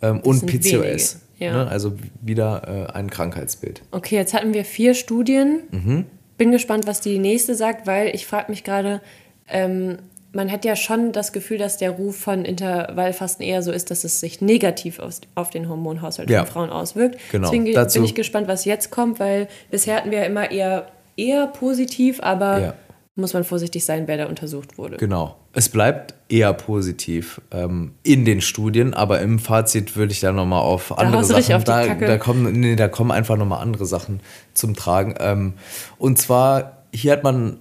ähm, 0.00 0.20
und 0.20 0.46
PCOS. 0.46 0.72
Wenige. 0.72 1.29
Ja. 1.40 1.64
Ne? 1.64 1.68
Also 1.68 1.94
wieder 2.20 2.88
äh, 2.88 2.92
ein 2.92 3.10
Krankheitsbild. 3.10 3.82
Okay, 3.90 4.14
jetzt 4.14 4.34
hatten 4.34 4.54
wir 4.54 4.64
vier 4.64 4.94
Studien. 4.94 5.62
Mhm. 5.70 6.04
Bin 6.38 6.52
gespannt, 6.52 6.86
was 6.86 7.00
die 7.00 7.18
nächste 7.18 7.54
sagt, 7.54 7.86
weil 7.86 8.14
ich 8.14 8.26
frage 8.26 8.50
mich 8.50 8.62
gerade, 8.62 9.00
ähm, 9.48 9.98
man 10.32 10.52
hat 10.52 10.64
ja 10.64 10.76
schon 10.76 11.12
das 11.12 11.32
Gefühl, 11.32 11.58
dass 11.58 11.76
der 11.76 11.90
Ruf 11.90 12.16
von 12.16 12.44
Intervallfasten 12.44 13.44
eher 13.44 13.62
so 13.62 13.72
ist, 13.72 13.90
dass 13.90 14.04
es 14.04 14.20
sich 14.20 14.40
negativ 14.40 15.00
auf, 15.00 15.14
auf 15.34 15.50
den 15.50 15.68
Hormonhaushalt 15.68 16.30
ja. 16.30 16.44
von 16.44 16.52
Frauen 16.52 16.70
auswirkt. 16.70 17.18
Genau. 17.32 17.50
Deswegen 17.50 17.72
Dazu 17.74 17.98
bin 17.98 18.04
ich 18.04 18.14
gespannt, 18.14 18.46
was 18.46 18.64
jetzt 18.64 18.90
kommt, 18.90 19.18
weil 19.18 19.48
bisher 19.70 19.96
hatten 19.96 20.10
wir 20.12 20.24
immer 20.24 20.50
eher, 20.50 20.86
eher 21.16 21.46
positiv, 21.48 22.20
aber 22.22 22.60
ja 22.60 22.74
muss 23.20 23.34
man 23.34 23.44
vorsichtig 23.44 23.84
sein, 23.84 24.08
wer 24.08 24.16
da 24.16 24.26
untersucht 24.26 24.78
wurde. 24.78 24.96
Genau. 24.96 25.36
Es 25.52 25.68
bleibt 25.68 26.14
eher 26.28 26.52
positiv 26.52 27.40
ähm, 27.50 27.92
in 28.02 28.24
den 28.24 28.40
Studien, 28.40 28.94
aber 28.94 29.20
im 29.20 29.38
Fazit 29.38 29.96
würde 29.96 30.12
ich 30.12 30.20
da 30.20 30.32
nochmal 30.32 30.60
auf 30.60 30.96
andere 30.98 31.22
da 31.22 31.24
Sachen. 31.24 31.54
Auf 31.54 31.64
da, 31.64 31.94
da, 31.94 32.18
kommen, 32.18 32.60
nee, 32.60 32.76
da 32.76 32.88
kommen 32.88 33.10
einfach 33.10 33.36
nochmal 33.36 33.62
andere 33.62 33.86
Sachen 33.86 34.20
zum 34.54 34.74
Tragen. 34.74 35.14
Ähm, 35.18 35.54
und 35.98 36.18
zwar, 36.18 36.84
hier 36.92 37.12
hat 37.12 37.24
man, 37.24 37.58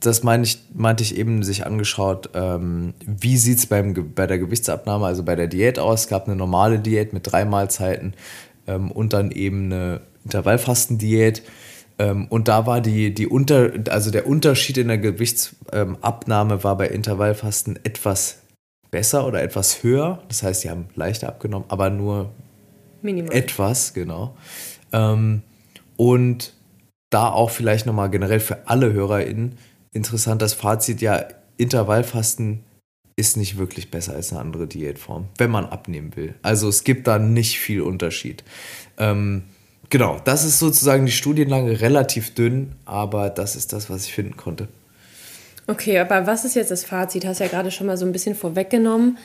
das 0.00 0.22
meine 0.22 0.44
ich, 0.44 0.58
meinte 0.74 1.02
ich 1.02 1.16
eben, 1.16 1.42
sich 1.42 1.66
angeschaut, 1.66 2.30
ähm, 2.34 2.94
wie 3.06 3.36
sieht 3.36 3.58
es 3.58 3.66
bei 3.66 3.82
der 3.82 4.38
Gewichtsabnahme, 4.38 5.06
also 5.06 5.22
bei 5.22 5.36
der 5.36 5.46
Diät 5.46 5.78
aus. 5.78 6.02
Es 6.02 6.08
gab 6.08 6.26
eine 6.26 6.36
normale 6.36 6.78
Diät 6.78 7.12
mit 7.12 7.30
drei 7.30 7.44
Mahlzeiten 7.44 8.14
ähm, 8.66 8.90
und 8.90 9.12
dann 9.12 9.30
eben 9.30 9.66
eine 9.66 10.00
Intervallfastendiät. 10.24 11.40
Ähm, 11.40 11.46
und 12.10 12.48
da 12.48 12.66
war 12.66 12.80
die, 12.80 13.12
die 13.14 13.26
Unter, 13.26 13.72
also 13.90 14.10
der 14.10 14.26
Unterschied 14.26 14.78
in 14.78 14.88
der 14.88 14.98
Gewichtsabnahme 14.98 16.64
war 16.64 16.76
bei 16.76 16.88
Intervallfasten 16.88 17.78
etwas 17.84 18.38
besser 18.90 19.26
oder 19.26 19.42
etwas 19.42 19.82
höher. 19.82 20.22
Das 20.28 20.42
heißt, 20.42 20.62
sie 20.62 20.70
haben 20.70 20.88
leichter 20.94 21.28
abgenommen, 21.28 21.66
aber 21.68 21.90
nur 21.90 22.30
Minimal. 23.02 23.34
etwas, 23.34 23.94
genau. 23.94 24.36
Ähm, 24.92 25.42
und 25.96 26.54
da 27.10 27.30
auch 27.30 27.50
vielleicht 27.50 27.86
nochmal 27.86 28.10
generell 28.10 28.40
für 28.40 28.68
alle 28.68 28.92
HörerInnen 28.92 29.58
interessant 29.92 30.42
das 30.42 30.54
Fazit, 30.54 31.00
ja, 31.00 31.26
Intervallfasten 31.56 32.64
ist 33.16 33.36
nicht 33.36 33.58
wirklich 33.58 33.90
besser 33.90 34.14
als 34.14 34.32
eine 34.32 34.40
andere 34.40 34.66
Diätform, 34.66 35.28
wenn 35.36 35.50
man 35.50 35.66
abnehmen 35.66 36.16
will. 36.16 36.34
Also 36.42 36.68
es 36.68 36.82
gibt 36.82 37.06
da 37.06 37.18
nicht 37.18 37.58
viel 37.58 37.82
Unterschied. 37.82 38.42
Ähm, 38.98 39.44
Genau, 39.92 40.16
das 40.24 40.46
ist 40.46 40.58
sozusagen 40.58 41.04
die 41.04 41.12
Studienlage 41.12 41.82
relativ 41.82 42.32
dünn, 42.32 42.72
aber 42.86 43.28
das 43.28 43.56
ist 43.56 43.74
das, 43.74 43.90
was 43.90 44.06
ich 44.06 44.14
finden 44.14 44.38
konnte. 44.38 44.68
Okay, 45.66 45.98
aber 45.98 46.26
was 46.26 46.46
ist 46.46 46.54
jetzt 46.54 46.70
das 46.70 46.82
Fazit? 46.82 47.26
Hast 47.26 47.40
ja 47.40 47.46
gerade 47.46 47.70
schon 47.70 47.88
mal 47.88 47.98
so 47.98 48.06
ein 48.06 48.12
bisschen 48.12 48.34
vorweggenommen. 48.34 49.18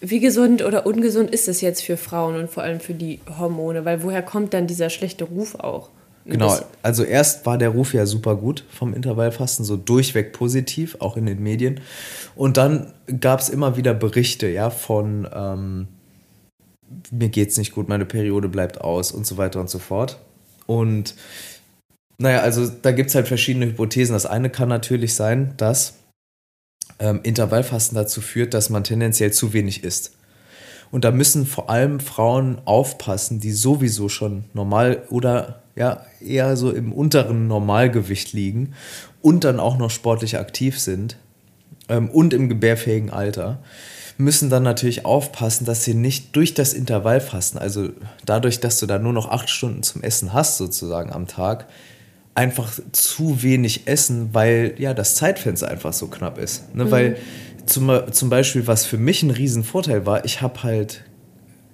Wie 0.00 0.20
gesund 0.20 0.62
oder 0.64 0.86
ungesund 0.86 1.32
ist 1.32 1.48
es 1.48 1.60
jetzt 1.62 1.82
für 1.82 1.96
Frauen 1.96 2.36
und 2.36 2.48
vor 2.48 2.62
allem 2.62 2.78
für 2.78 2.94
die 2.94 3.18
Hormone? 3.40 3.84
Weil 3.84 4.04
woher 4.04 4.22
kommt 4.22 4.54
dann 4.54 4.68
dieser 4.68 4.88
schlechte 4.88 5.24
Ruf 5.24 5.56
auch? 5.56 5.88
Genau, 6.26 6.56
also 6.80 7.02
erst 7.02 7.44
war 7.44 7.58
der 7.58 7.70
Ruf 7.70 7.92
ja 7.92 8.06
super 8.06 8.36
gut 8.36 8.62
vom 8.70 8.94
Intervallfasten, 8.94 9.64
so 9.64 9.76
durchweg 9.76 10.32
positiv, 10.32 10.96
auch 11.00 11.16
in 11.16 11.26
den 11.26 11.42
Medien. 11.42 11.80
Und 12.36 12.56
dann 12.56 12.92
gab 13.18 13.40
es 13.40 13.48
immer 13.48 13.76
wieder 13.76 13.94
Berichte 13.94 14.46
ja, 14.46 14.70
von 14.70 15.28
ähm, 15.34 15.88
mir 17.10 17.28
geht's 17.28 17.56
nicht 17.56 17.72
gut, 17.72 17.88
meine 17.88 18.04
Periode 18.04 18.48
bleibt 18.48 18.80
aus 18.80 19.12
und 19.12 19.26
so 19.26 19.36
weiter 19.36 19.60
und 19.60 19.70
so 19.70 19.78
fort. 19.78 20.18
Und 20.66 21.14
naja, 22.18 22.40
also 22.40 22.68
da 22.68 22.92
gibt 22.92 23.10
es 23.10 23.14
halt 23.14 23.28
verschiedene 23.28 23.66
Hypothesen. 23.66 24.14
Das 24.14 24.26
eine 24.26 24.50
kann 24.50 24.68
natürlich 24.68 25.14
sein, 25.14 25.54
dass 25.56 25.94
ähm, 26.98 27.20
Intervallfasten 27.22 27.96
dazu 27.96 28.20
führt, 28.20 28.54
dass 28.54 28.70
man 28.70 28.84
tendenziell 28.84 29.32
zu 29.32 29.52
wenig 29.52 29.84
isst. 29.84 30.12
Und 30.90 31.04
da 31.04 31.10
müssen 31.10 31.46
vor 31.46 31.70
allem 31.70 31.98
Frauen 31.98 32.58
aufpassen, 32.66 33.40
die 33.40 33.50
sowieso 33.50 34.08
schon 34.08 34.44
normal 34.52 35.02
oder 35.10 35.62
ja 35.74 36.06
eher 36.20 36.56
so 36.56 36.70
im 36.70 36.92
unteren 36.92 37.48
Normalgewicht 37.48 38.32
liegen 38.32 38.74
und 39.20 39.42
dann 39.42 39.58
auch 39.58 39.76
noch 39.76 39.90
sportlich 39.90 40.38
aktiv 40.38 40.78
sind 40.78 41.16
ähm, 41.88 42.08
und 42.10 42.32
im 42.32 42.48
gebärfähigen 42.48 43.10
Alter 43.10 43.60
müssen 44.16 44.50
dann 44.50 44.62
natürlich 44.62 45.04
aufpassen, 45.04 45.64
dass 45.64 45.84
sie 45.84 45.94
nicht 45.94 46.36
durch 46.36 46.54
das 46.54 46.72
Intervallfasten, 46.72 47.60
also 47.60 47.90
dadurch, 48.24 48.60
dass 48.60 48.78
du 48.78 48.86
da 48.86 48.98
nur 48.98 49.12
noch 49.12 49.28
acht 49.28 49.50
Stunden 49.50 49.82
zum 49.82 50.02
Essen 50.02 50.32
hast, 50.32 50.56
sozusagen 50.56 51.12
am 51.12 51.26
Tag, 51.26 51.66
einfach 52.34 52.72
zu 52.92 53.42
wenig 53.42 53.86
essen, 53.86 54.30
weil 54.32 54.74
ja 54.78 54.94
das 54.94 55.14
Zeitfenster 55.14 55.68
einfach 55.68 55.92
so 55.92 56.08
knapp 56.08 56.38
ist. 56.38 56.74
Ne? 56.74 56.84
Mhm. 56.84 56.90
Weil 56.90 57.16
zum, 57.66 57.90
zum 58.12 58.30
Beispiel, 58.30 58.66
was 58.66 58.84
für 58.84 58.98
mich 58.98 59.22
ein 59.22 59.30
Riesenvorteil 59.30 60.06
war, 60.06 60.24
ich 60.24 60.40
habe 60.42 60.62
halt 60.62 61.04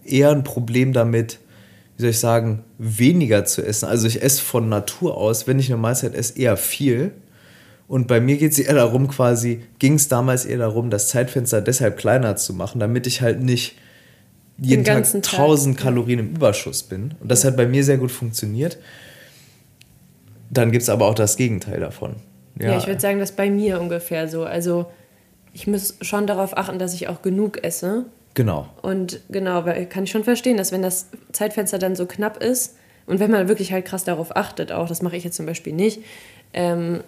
eher 0.05 0.31
ein 0.31 0.45
Problem 0.45 0.93
damit, 0.93 1.39
wie 1.97 2.03
soll 2.03 2.11
ich 2.11 2.21
sagen, 2.21 2.65
weniger 2.79 3.45
zu 3.45 3.65
essen. 3.65 3.87
Also 3.87 4.07
ich 4.07 4.23
esse 4.23 4.43
von 4.43 4.69
Natur 4.69 5.17
aus, 5.17 5.47
wenn 5.47 5.59
ich 5.59 5.71
eine 5.71 5.81
Mahlzeit 5.81 6.15
esse, 6.15 6.39
eher 6.39 6.57
viel 6.57 7.13
und 7.91 8.07
bei 8.07 8.21
mir 8.21 8.37
geht 8.37 8.53
es 8.53 8.59
eher 8.61 8.75
darum, 8.75 9.09
quasi, 9.09 9.65
ging 9.81 9.95
es 9.95 10.07
damals 10.07 10.45
eher 10.45 10.59
darum, 10.59 10.91
das 10.91 11.09
Zeitfenster 11.09 11.61
deshalb 11.61 11.97
kleiner 11.97 12.37
zu 12.37 12.55
machen, 12.55 12.79
damit 12.79 13.09
ich 13.09 13.21
halt 13.21 13.43
nicht 13.43 13.75
jeden 14.59 14.85
Tag 14.85 14.99
1000 15.13 15.75
Tag. 15.77 15.87
Kalorien 15.87 16.21
im 16.21 16.29
Überschuss 16.37 16.85
bin. 16.85 17.15
Und 17.19 17.29
das 17.29 17.43
ja. 17.43 17.49
hat 17.49 17.57
bei 17.57 17.67
mir 17.67 17.83
sehr 17.83 17.99
gut 17.99 18.13
funktioniert. 18.13 18.79
Dann 20.51 20.71
gibt 20.71 20.83
es 20.83 20.89
aber 20.89 21.09
auch 21.09 21.17
das 21.17 21.37
Gegenteil 21.37 21.81
davon. 21.81 22.15
Ja, 22.61 22.71
ja 22.71 22.79
ich 22.79 22.87
würde 22.87 23.01
sagen, 23.01 23.19
das 23.19 23.31
ist 23.31 23.37
bei 23.37 23.51
mir 23.51 23.81
ungefähr 23.81 24.29
so. 24.29 24.45
Also 24.45 24.87
ich 25.53 25.67
muss 25.67 25.97
schon 26.01 26.29
darauf 26.29 26.57
achten, 26.57 26.79
dass 26.79 26.95
ich 26.95 27.09
auch 27.09 27.23
genug 27.23 27.65
esse. 27.65 28.05
Genau. 28.35 28.69
Und 28.83 29.19
genau, 29.31 29.65
weil 29.65 29.87
kann 29.87 30.05
ich 30.05 30.13
schon 30.13 30.23
verstehen, 30.23 30.57
dass 30.57 30.71
wenn 30.71 30.83
das 30.83 31.09
Zeitfenster 31.33 31.81
dann 31.81 31.97
so 31.97 32.07
knapp 32.07 32.41
ist 32.41 32.77
und 33.07 33.19
wenn 33.19 33.33
man 33.33 33.49
wirklich 33.49 33.73
halt 33.73 33.85
krass 33.85 34.05
darauf 34.05 34.37
achtet, 34.37 34.71
auch, 34.71 34.87
das 34.87 35.03
mache 35.03 35.17
ich 35.17 35.25
jetzt 35.25 35.35
zum 35.35 35.47
Beispiel 35.47 35.73
nicht, 35.73 36.03
ähm, 36.53 37.01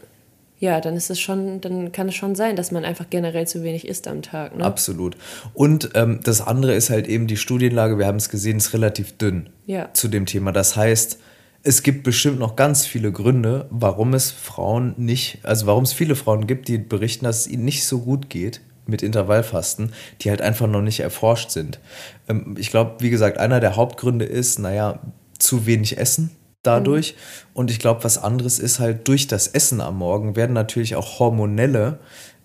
ja, 0.62 0.81
dann 0.81 0.95
ist 0.95 1.11
es 1.11 1.19
schon, 1.19 1.61
dann 1.61 1.90
kann 1.90 2.09
es 2.09 2.14
schon 2.14 2.37
sein, 2.37 2.54
dass 2.54 2.71
man 2.71 2.85
einfach 2.85 3.11
generell 3.11 3.49
zu 3.49 3.64
wenig 3.64 3.88
isst 3.88 4.07
am 4.07 4.23
Tag. 4.23 4.57
Ne? 4.57 4.64
Absolut. 4.64 5.16
Und 5.54 5.90
ähm, 5.95 6.21
das 6.23 6.40
andere 6.40 6.75
ist 6.75 6.88
halt 6.88 7.09
eben 7.09 7.26
die 7.26 7.37
Studienlage, 7.37 7.99
wir 7.99 8.07
haben 8.07 8.19
es 8.19 8.28
gesehen, 8.28 8.59
ist 8.59 8.73
relativ 8.73 9.19
dünn 9.19 9.50
ja. 9.66 9.92
zu 9.92 10.07
dem 10.07 10.25
Thema. 10.25 10.52
Das 10.52 10.76
heißt, 10.76 11.19
es 11.64 11.83
gibt 11.83 12.04
bestimmt 12.04 12.38
noch 12.38 12.54
ganz 12.54 12.87
viele 12.87 13.11
Gründe, 13.11 13.66
warum 13.71 14.14
es 14.14 14.31
Frauen 14.31 14.95
nicht, 14.99 15.40
also 15.42 15.66
warum 15.66 15.83
es 15.83 15.92
viele 15.92 16.14
Frauen 16.14 16.47
gibt, 16.47 16.69
die 16.69 16.78
berichten, 16.78 17.25
dass 17.25 17.40
es 17.40 17.47
ihnen 17.49 17.64
nicht 17.64 17.85
so 17.85 17.99
gut 17.99 18.31
geht 18.31 18.61
mit 18.87 19.02
Intervallfasten, 19.02 19.92
die 20.21 20.31
halt 20.31 20.42
einfach 20.42 20.69
noch 20.69 20.83
nicht 20.83 21.00
erforscht 21.00 21.50
sind. 21.50 21.81
Ähm, 22.28 22.54
ich 22.57 22.71
glaube, 22.71 23.00
wie 23.00 23.11
gesagt, 23.11 23.37
einer 23.37 23.59
der 23.59 23.75
Hauptgründe 23.75 24.26
ist, 24.26 24.61
naja, 24.61 25.00
zu 25.40 25.66
wenig 25.66 25.99
Essen 25.99 26.31
dadurch. 26.62 27.12
Mhm. 27.14 27.49
Und 27.54 27.71
ich 27.71 27.78
glaube, 27.78 28.04
was 28.04 28.19
anderes 28.19 28.59
ist 28.59 28.78
halt 28.78 29.09
durch 29.09 29.26
das 29.26 29.49
Essen 29.49 29.81
am 29.81 29.99
Morgen 29.99 30.37
werden 30.37 30.52
natürlich 30.52 30.97
auch 30.97 31.19
hormonelle, 31.19 31.99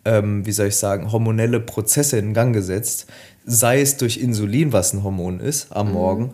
ähm, 0.05 0.45
wie 0.45 0.51
soll 0.51 0.67
ich 0.67 0.77
sagen, 0.77 1.11
hormonelle 1.11 1.59
Prozesse 1.59 2.17
in 2.17 2.33
Gang 2.33 2.53
gesetzt. 2.53 3.07
Sei 3.45 3.81
es 3.81 3.97
durch 3.97 4.17
Insulin, 4.17 4.73
was 4.73 4.93
ein 4.93 5.03
Hormon 5.03 5.39
ist 5.39 5.71
am 5.71 5.87
mhm. 5.87 5.93
Morgen, 5.93 6.33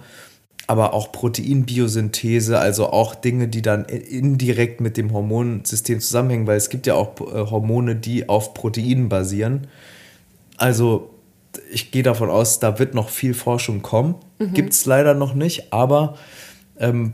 aber 0.66 0.94
auch 0.94 1.12
Proteinbiosynthese, 1.12 2.58
also 2.58 2.88
auch 2.88 3.16
Dinge, 3.16 3.48
die 3.48 3.62
dann 3.62 3.86
indirekt 3.86 4.82
mit 4.82 4.98
dem 4.98 5.12
Hormonsystem 5.12 6.00
zusammenhängen, 6.00 6.48
weil 6.48 6.58
es 6.58 6.70
gibt 6.70 6.88
ja 6.88 6.96
auch 6.96 7.20
äh, 7.20 7.50
Hormone, 7.50 7.96
die 7.96 8.30
auf 8.30 8.54
Proteinen 8.54 9.10
basieren. 9.10 9.68
Also 10.58 11.10
ich 11.72 11.92
gehe 11.92 12.04
davon 12.04 12.30
aus, 12.30 12.60
da 12.60 12.80
wird 12.80 12.94
noch 12.94 13.10
viel 13.10 13.34
Forschung 13.34 13.82
kommen. 13.82 14.16
Mhm. 14.40 14.54
Gibt 14.54 14.74
es 14.74 14.86
leider 14.86 15.14
noch 15.14 15.34
nicht, 15.34 15.74
aber 15.74 16.16
ähm, 16.80 17.14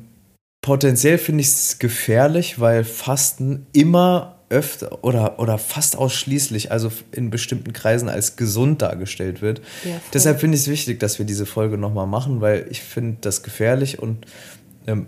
potenziell 0.61 1.17
finde 1.17 1.41
ich 1.41 1.47
es 1.47 1.79
gefährlich, 1.79 2.59
weil 2.59 2.83
Fasten 2.83 3.65
immer 3.73 4.39
öfter 4.49 5.03
oder, 5.03 5.39
oder 5.39 5.57
fast 5.57 5.97
ausschließlich, 5.97 6.71
also 6.71 6.91
in 7.11 7.29
bestimmten 7.29 7.71
Kreisen 7.71 8.09
als 8.09 8.35
gesund 8.35 8.81
dargestellt 8.81 9.41
wird. 9.41 9.61
Ja, 9.85 10.01
Deshalb 10.13 10.39
finde 10.39 10.55
ich 10.55 10.63
es 10.63 10.67
wichtig, 10.67 10.99
dass 10.99 11.19
wir 11.19 11.25
diese 11.25 11.45
Folge 11.45 11.77
nochmal 11.77 12.07
machen, 12.07 12.41
weil 12.41 12.65
ich 12.69 12.81
finde 12.81 13.17
das 13.21 13.43
gefährlich 13.43 13.99
und 13.99 14.25
ähm, 14.87 15.05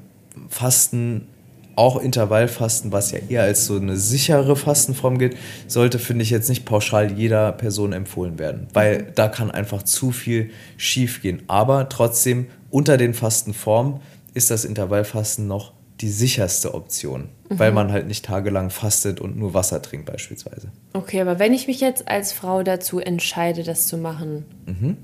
Fasten, 0.50 1.27
auch 1.75 2.01
Intervallfasten, 2.01 2.91
was 2.91 3.12
ja 3.12 3.20
eher 3.29 3.43
als 3.43 3.65
so 3.65 3.77
eine 3.77 3.98
sichere 3.98 4.55
Fastenform 4.55 5.17
gilt, 5.17 5.38
sollte, 5.67 6.00
finde 6.00 6.24
ich, 6.24 6.29
jetzt 6.29 6.50
nicht 6.50 6.65
pauschal 6.65 7.12
jeder 7.13 7.53
Person 7.53 7.93
empfohlen 7.93 8.38
werden, 8.38 8.67
weil 8.74 9.00
mhm. 9.00 9.05
da 9.15 9.29
kann 9.29 9.50
einfach 9.50 9.84
zu 9.84 10.12
viel 10.12 10.51
schief 10.77 11.22
gehen. 11.22 11.41
Aber 11.48 11.89
trotzdem, 11.89 12.48
unter 12.70 12.98
den 12.98 13.13
Fastenformen 13.13 14.01
ist 14.33 14.51
das 14.51 14.65
Intervallfasten 14.65 15.47
noch 15.47 15.73
die 16.01 16.09
sicherste 16.09 16.73
Option, 16.73 17.29
mhm. 17.50 17.59
weil 17.59 17.71
man 17.71 17.91
halt 17.91 18.07
nicht 18.07 18.25
tagelang 18.25 18.69
fastet 18.69 19.19
und 19.19 19.38
nur 19.38 19.53
Wasser 19.53 19.81
trinkt 19.81 20.07
beispielsweise. 20.07 20.71
Okay, 20.93 21.21
aber 21.21 21.38
wenn 21.38 21.53
ich 21.53 21.67
mich 21.67 21.79
jetzt 21.79 22.07
als 22.07 22.33
Frau 22.33 22.63
dazu 22.63 23.00
entscheide, 23.00 23.63
das 23.63 23.85
zu 23.85 23.97
machen, 23.97 24.45
mhm. 24.65 24.97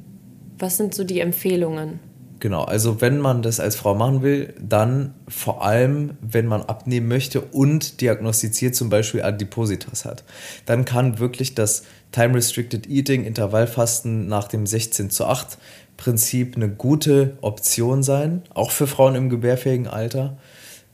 was 0.58 0.78
sind 0.78 0.96
so 0.96 1.04
die 1.04 1.20
Empfehlungen? 1.20 2.00
Genau, 2.40 2.64
also 2.64 3.02
wenn 3.02 3.20
man 3.20 3.42
das 3.42 3.60
als 3.60 3.76
Frau 3.76 3.96
machen 3.96 4.22
will, 4.22 4.54
dann 4.60 5.16
vor 5.28 5.66
allem, 5.66 6.18
wenn 6.22 6.46
man 6.46 6.62
abnehmen 6.62 7.08
möchte 7.08 7.42
und 7.42 8.00
diagnostiziert 8.02 8.76
zum 8.76 8.90
Beispiel 8.90 9.24
Adipositas 9.24 10.06
hat, 10.06 10.24
dann 10.66 10.86
kann 10.86 11.18
wirklich 11.18 11.56
das 11.56 11.84
Time 12.12 12.36
Restricted 12.36 12.88
Eating, 12.88 13.24
Intervallfasten 13.24 14.28
nach 14.28 14.48
dem 14.48 14.68
16 14.68 15.10
zu 15.10 15.26
8 15.26 15.58
Prinzip 15.98 16.56
eine 16.56 16.70
gute 16.70 17.38
Option 17.42 18.04
sein, 18.04 18.44
auch 18.54 18.70
für 18.70 18.86
Frauen 18.86 19.16
im 19.16 19.30
gebärfähigen 19.30 19.88
Alter. 19.88 20.38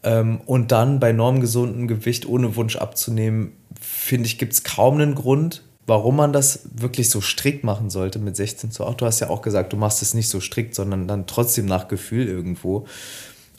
Ähm, 0.02 0.40
und 0.46 0.72
dann 0.72 1.00
bei 1.02 1.12
normgesundem 1.12 1.90
Gewicht 1.90 2.26
ohne 2.26 2.56
Wunsch 2.56 2.78
abzunehmen, 2.78 3.52
finde 3.80 4.28
ich, 4.28 4.38
gibt 4.38 4.54
es 4.54 4.64
kaum 4.64 4.96
einen 4.96 5.14
Grund, 5.14 5.62
warum 5.86 6.16
man 6.16 6.34
das 6.34 6.62
wirklich 6.74 7.10
so 7.10 7.22
strikt 7.22 7.64
machen 7.64 7.90
sollte 7.90 8.20
mit 8.20 8.36
16 8.36 8.72
zu 8.72 8.86
8. 8.86 9.02
Du 9.02 9.06
hast 9.06 9.20
ja 9.20 9.30
auch 9.30 9.42
gesagt, 9.42 9.74
du 9.74 9.78
machst 9.78 10.02
es 10.02 10.14
nicht 10.14 10.30
so 10.30 10.40
strikt, 10.40 10.76
sondern 10.76 11.08
dann 11.08 11.28
trotzdem 11.28 11.66
nach 11.66 11.88
Gefühl 11.88 12.28
irgendwo. 12.28 12.86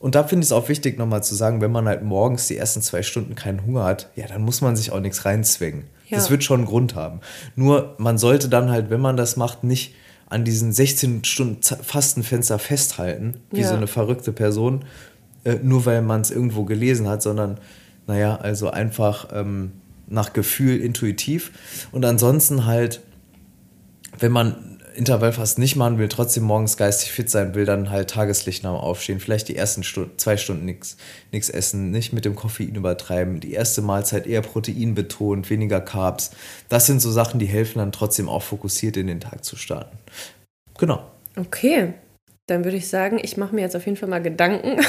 Und 0.00 0.14
da 0.14 0.24
finde 0.24 0.44
ich 0.44 0.48
es 0.48 0.52
auch 0.52 0.68
wichtig, 0.68 0.98
nochmal 0.98 1.22
zu 1.22 1.34
sagen, 1.34 1.60
wenn 1.60 1.72
man 1.72 1.86
halt 1.86 2.02
morgens 2.02 2.46
die 2.46 2.56
ersten 2.56 2.82
zwei 2.82 3.02
Stunden 3.02 3.34
keinen 3.34 3.64
Hunger 3.64 3.84
hat, 3.84 4.10
ja, 4.16 4.26
dann 4.26 4.42
muss 4.42 4.60
man 4.60 4.76
sich 4.76 4.92
auch 4.92 5.00
nichts 5.00 5.24
reinzwängen. 5.24 5.84
Ja. 6.08 6.18
Das 6.18 6.30
wird 6.30 6.44
schon 6.44 6.60
einen 6.60 6.66
Grund 6.66 6.94
haben. 6.94 7.20
Nur 7.56 7.94
man 7.98 8.18
sollte 8.18 8.48
dann 8.48 8.70
halt, 8.70 8.90
wenn 8.90 9.00
man 9.00 9.16
das 9.16 9.36
macht, 9.36 9.64
nicht 9.64 9.94
an 10.26 10.44
diesen 10.44 10.72
16 10.72 11.24
Stunden 11.24 11.62
Fastenfenster 11.62 12.58
festhalten, 12.58 13.40
wie 13.50 13.60
ja. 13.60 13.68
so 13.68 13.74
eine 13.74 13.86
verrückte 13.86 14.32
Person, 14.32 14.84
äh, 15.44 15.56
nur 15.62 15.86
weil 15.86 16.02
man 16.02 16.22
es 16.22 16.30
irgendwo 16.30 16.64
gelesen 16.64 17.08
hat, 17.08 17.22
sondern 17.22 17.58
naja, 18.06 18.36
also 18.36 18.70
einfach 18.70 19.28
ähm, 19.32 19.72
nach 20.06 20.32
Gefühl 20.32 20.80
intuitiv. 20.80 21.52
Und 21.92 22.04
ansonsten 22.04 22.66
halt, 22.66 23.00
wenn 24.18 24.32
man 24.32 24.74
Intervallfast 24.94 25.58
nicht 25.58 25.76
machen 25.76 25.98
will, 25.98 26.08
trotzdem 26.08 26.44
morgens 26.44 26.76
geistig 26.76 27.10
fit 27.10 27.28
sein 27.28 27.54
will, 27.54 27.64
dann 27.64 27.90
halt 27.90 28.10
Tageslicht 28.10 28.62
nach 28.62 28.72
dem 28.72 28.78
Aufstehen. 28.78 29.20
Vielleicht 29.20 29.48
die 29.48 29.56
ersten 29.56 29.82
Stunden, 29.82 30.16
zwei 30.18 30.36
Stunden 30.36 30.64
nichts 30.64 31.50
essen, 31.50 31.90
nicht 31.90 32.12
mit 32.12 32.24
dem 32.24 32.36
Koffein 32.36 32.74
übertreiben. 32.74 33.40
Die 33.40 33.52
erste 33.52 33.82
Mahlzeit 33.82 34.26
eher 34.26 34.42
Protein 34.42 34.94
betont, 34.94 35.50
weniger 35.50 35.80
Carbs. 35.80 36.30
Das 36.68 36.86
sind 36.86 37.00
so 37.00 37.10
Sachen, 37.10 37.40
die 37.40 37.46
helfen 37.46 37.78
dann 37.78 37.92
trotzdem 37.92 38.28
auch 38.28 38.42
fokussiert 38.42 38.96
in 38.96 39.08
den 39.08 39.20
Tag 39.20 39.44
zu 39.44 39.56
starten. 39.56 39.98
Genau. 40.78 41.10
Okay, 41.36 41.94
dann 42.46 42.64
würde 42.64 42.76
ich 42.76 42.88
sagen, 42.88 43.18
ich 43.20 43.36
mache 43.36 43.54
mir 43.54 43.62
jetzt 43.62 43.76
auf 43.76 43.86
jeden 43.86 43.96
Fall 43.96 44.08
mal 44.08 44.22
Gedanken, 44.22 44.80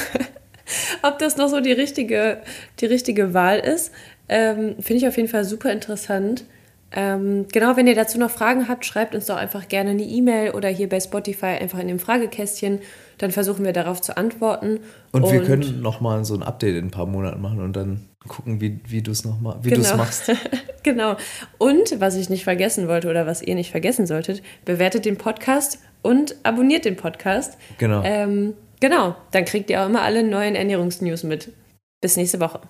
ob 1.02 1.18
das 1.18 1.36
noch 1.36 1.48
so 1.48 1.60
die 1.60 1.72
richtige, 1.72 2.42
die 2.80 2.86
richtige 2.86 3.34
Wahl 3.34 3.58
ist. 3.58 3.90
Ähm, 4.28 4.76
Finde 4.80 4.94
ich 4.94 5.08
auf 5.08 5.16
jeden 5.16 5.28
Fall 5.28 5.44
super 5.44 5.72
interessant. 5.72 6.44
Ähm, 6.92 7.46
genau, 7.52 7.76
wenn 7.76 7.86
ihr 7.86 7.94
dazu 7.94 8.18
noch 8.18 8.30
Fragen 8.30 8.68
habt, 8.68 8.86
schreibt 8.86 9.14
uns 9.14 9.26
doch 9.26 9.36
einfach 9.36 9.68
gerne 9.68 9.90
eine 9.90 10.04
E-Mail 10.04 10.52
oder 10.52 10.68
hier 10.68 10.88
bei 10.88 11.00
Spotify 11.00 11.46
einfach 11.46 11.78
in 11.78 11.88
dem 11.88 11.98
Fragekästchen. 11.98 12.80
Dann 13.18 13.32
versuchen 13.32 13.64
wir 13.64 13.72
darauf 13.72 14.00
zu 14.00 14.16
antworten. 14.16 14.80
Und, 15.12 15.24
und 15.24 15.32
wir 15.32 15.42
können 15.42 15.82
nochmal 15.82 16.24
so 16.24 16.34
ein 16.34 16.42
Update 16.42 16.76
in 16.76 16.86
ein 16.86 16.90
paar 16.90 17.06
Monaten 17.06 17.40
machen 17.40 17.60
und 17.60 17.74
dann 17.74 18.08
gucken, 18.28 18.60
wie, 18.60 18.80
wie 18.86 19.02
du 19.02 19.10
es 19.10 19.24
nochmal, 19.24 19.58
wie 19.62 19.70
genau. 19.70 19.82
du 19.82 19.88
es 19.88 19.96
machst. 19.96 20.32
genau. 20.82 21.16
Und 21.58 22.00
was 22.00 22.16
ich 22.16 22.30
nicht 22.30 22.44
vergessen 22.44 22.88
wollte 22.88 23.08
oder 23.08 23.26
was 23.26 23.42
ihr 23.42 23.54
nicht 23.54 23.70
vergessen 23.70 24.06
solltet, 24.06 24.42
bewertet 24.64 25.04
den 25.04 25.16
Podcast 25.16 25.80
und 26.02 26.36
abonniert 26.44 26.84
den 26.84 26.96
Podcast. 26.96 27.58
Genau. 27.78 28.02
Ähm, 28.04 28.54
Genau, 28.80 29.16
dann 29.30 29.44
kriegt 29.44 29.70
ihr 29.70 29.82
auch 29.82 29.86
immer 29.86 30.02
alle 30.02 30.22
neuen 30.22 30.54
Ernährungsnews 30.54 31.22
mit. 31.22 31.52
Bis 32.00 32.16
nächste 32.16 32.40
Woche. 32.40 32.60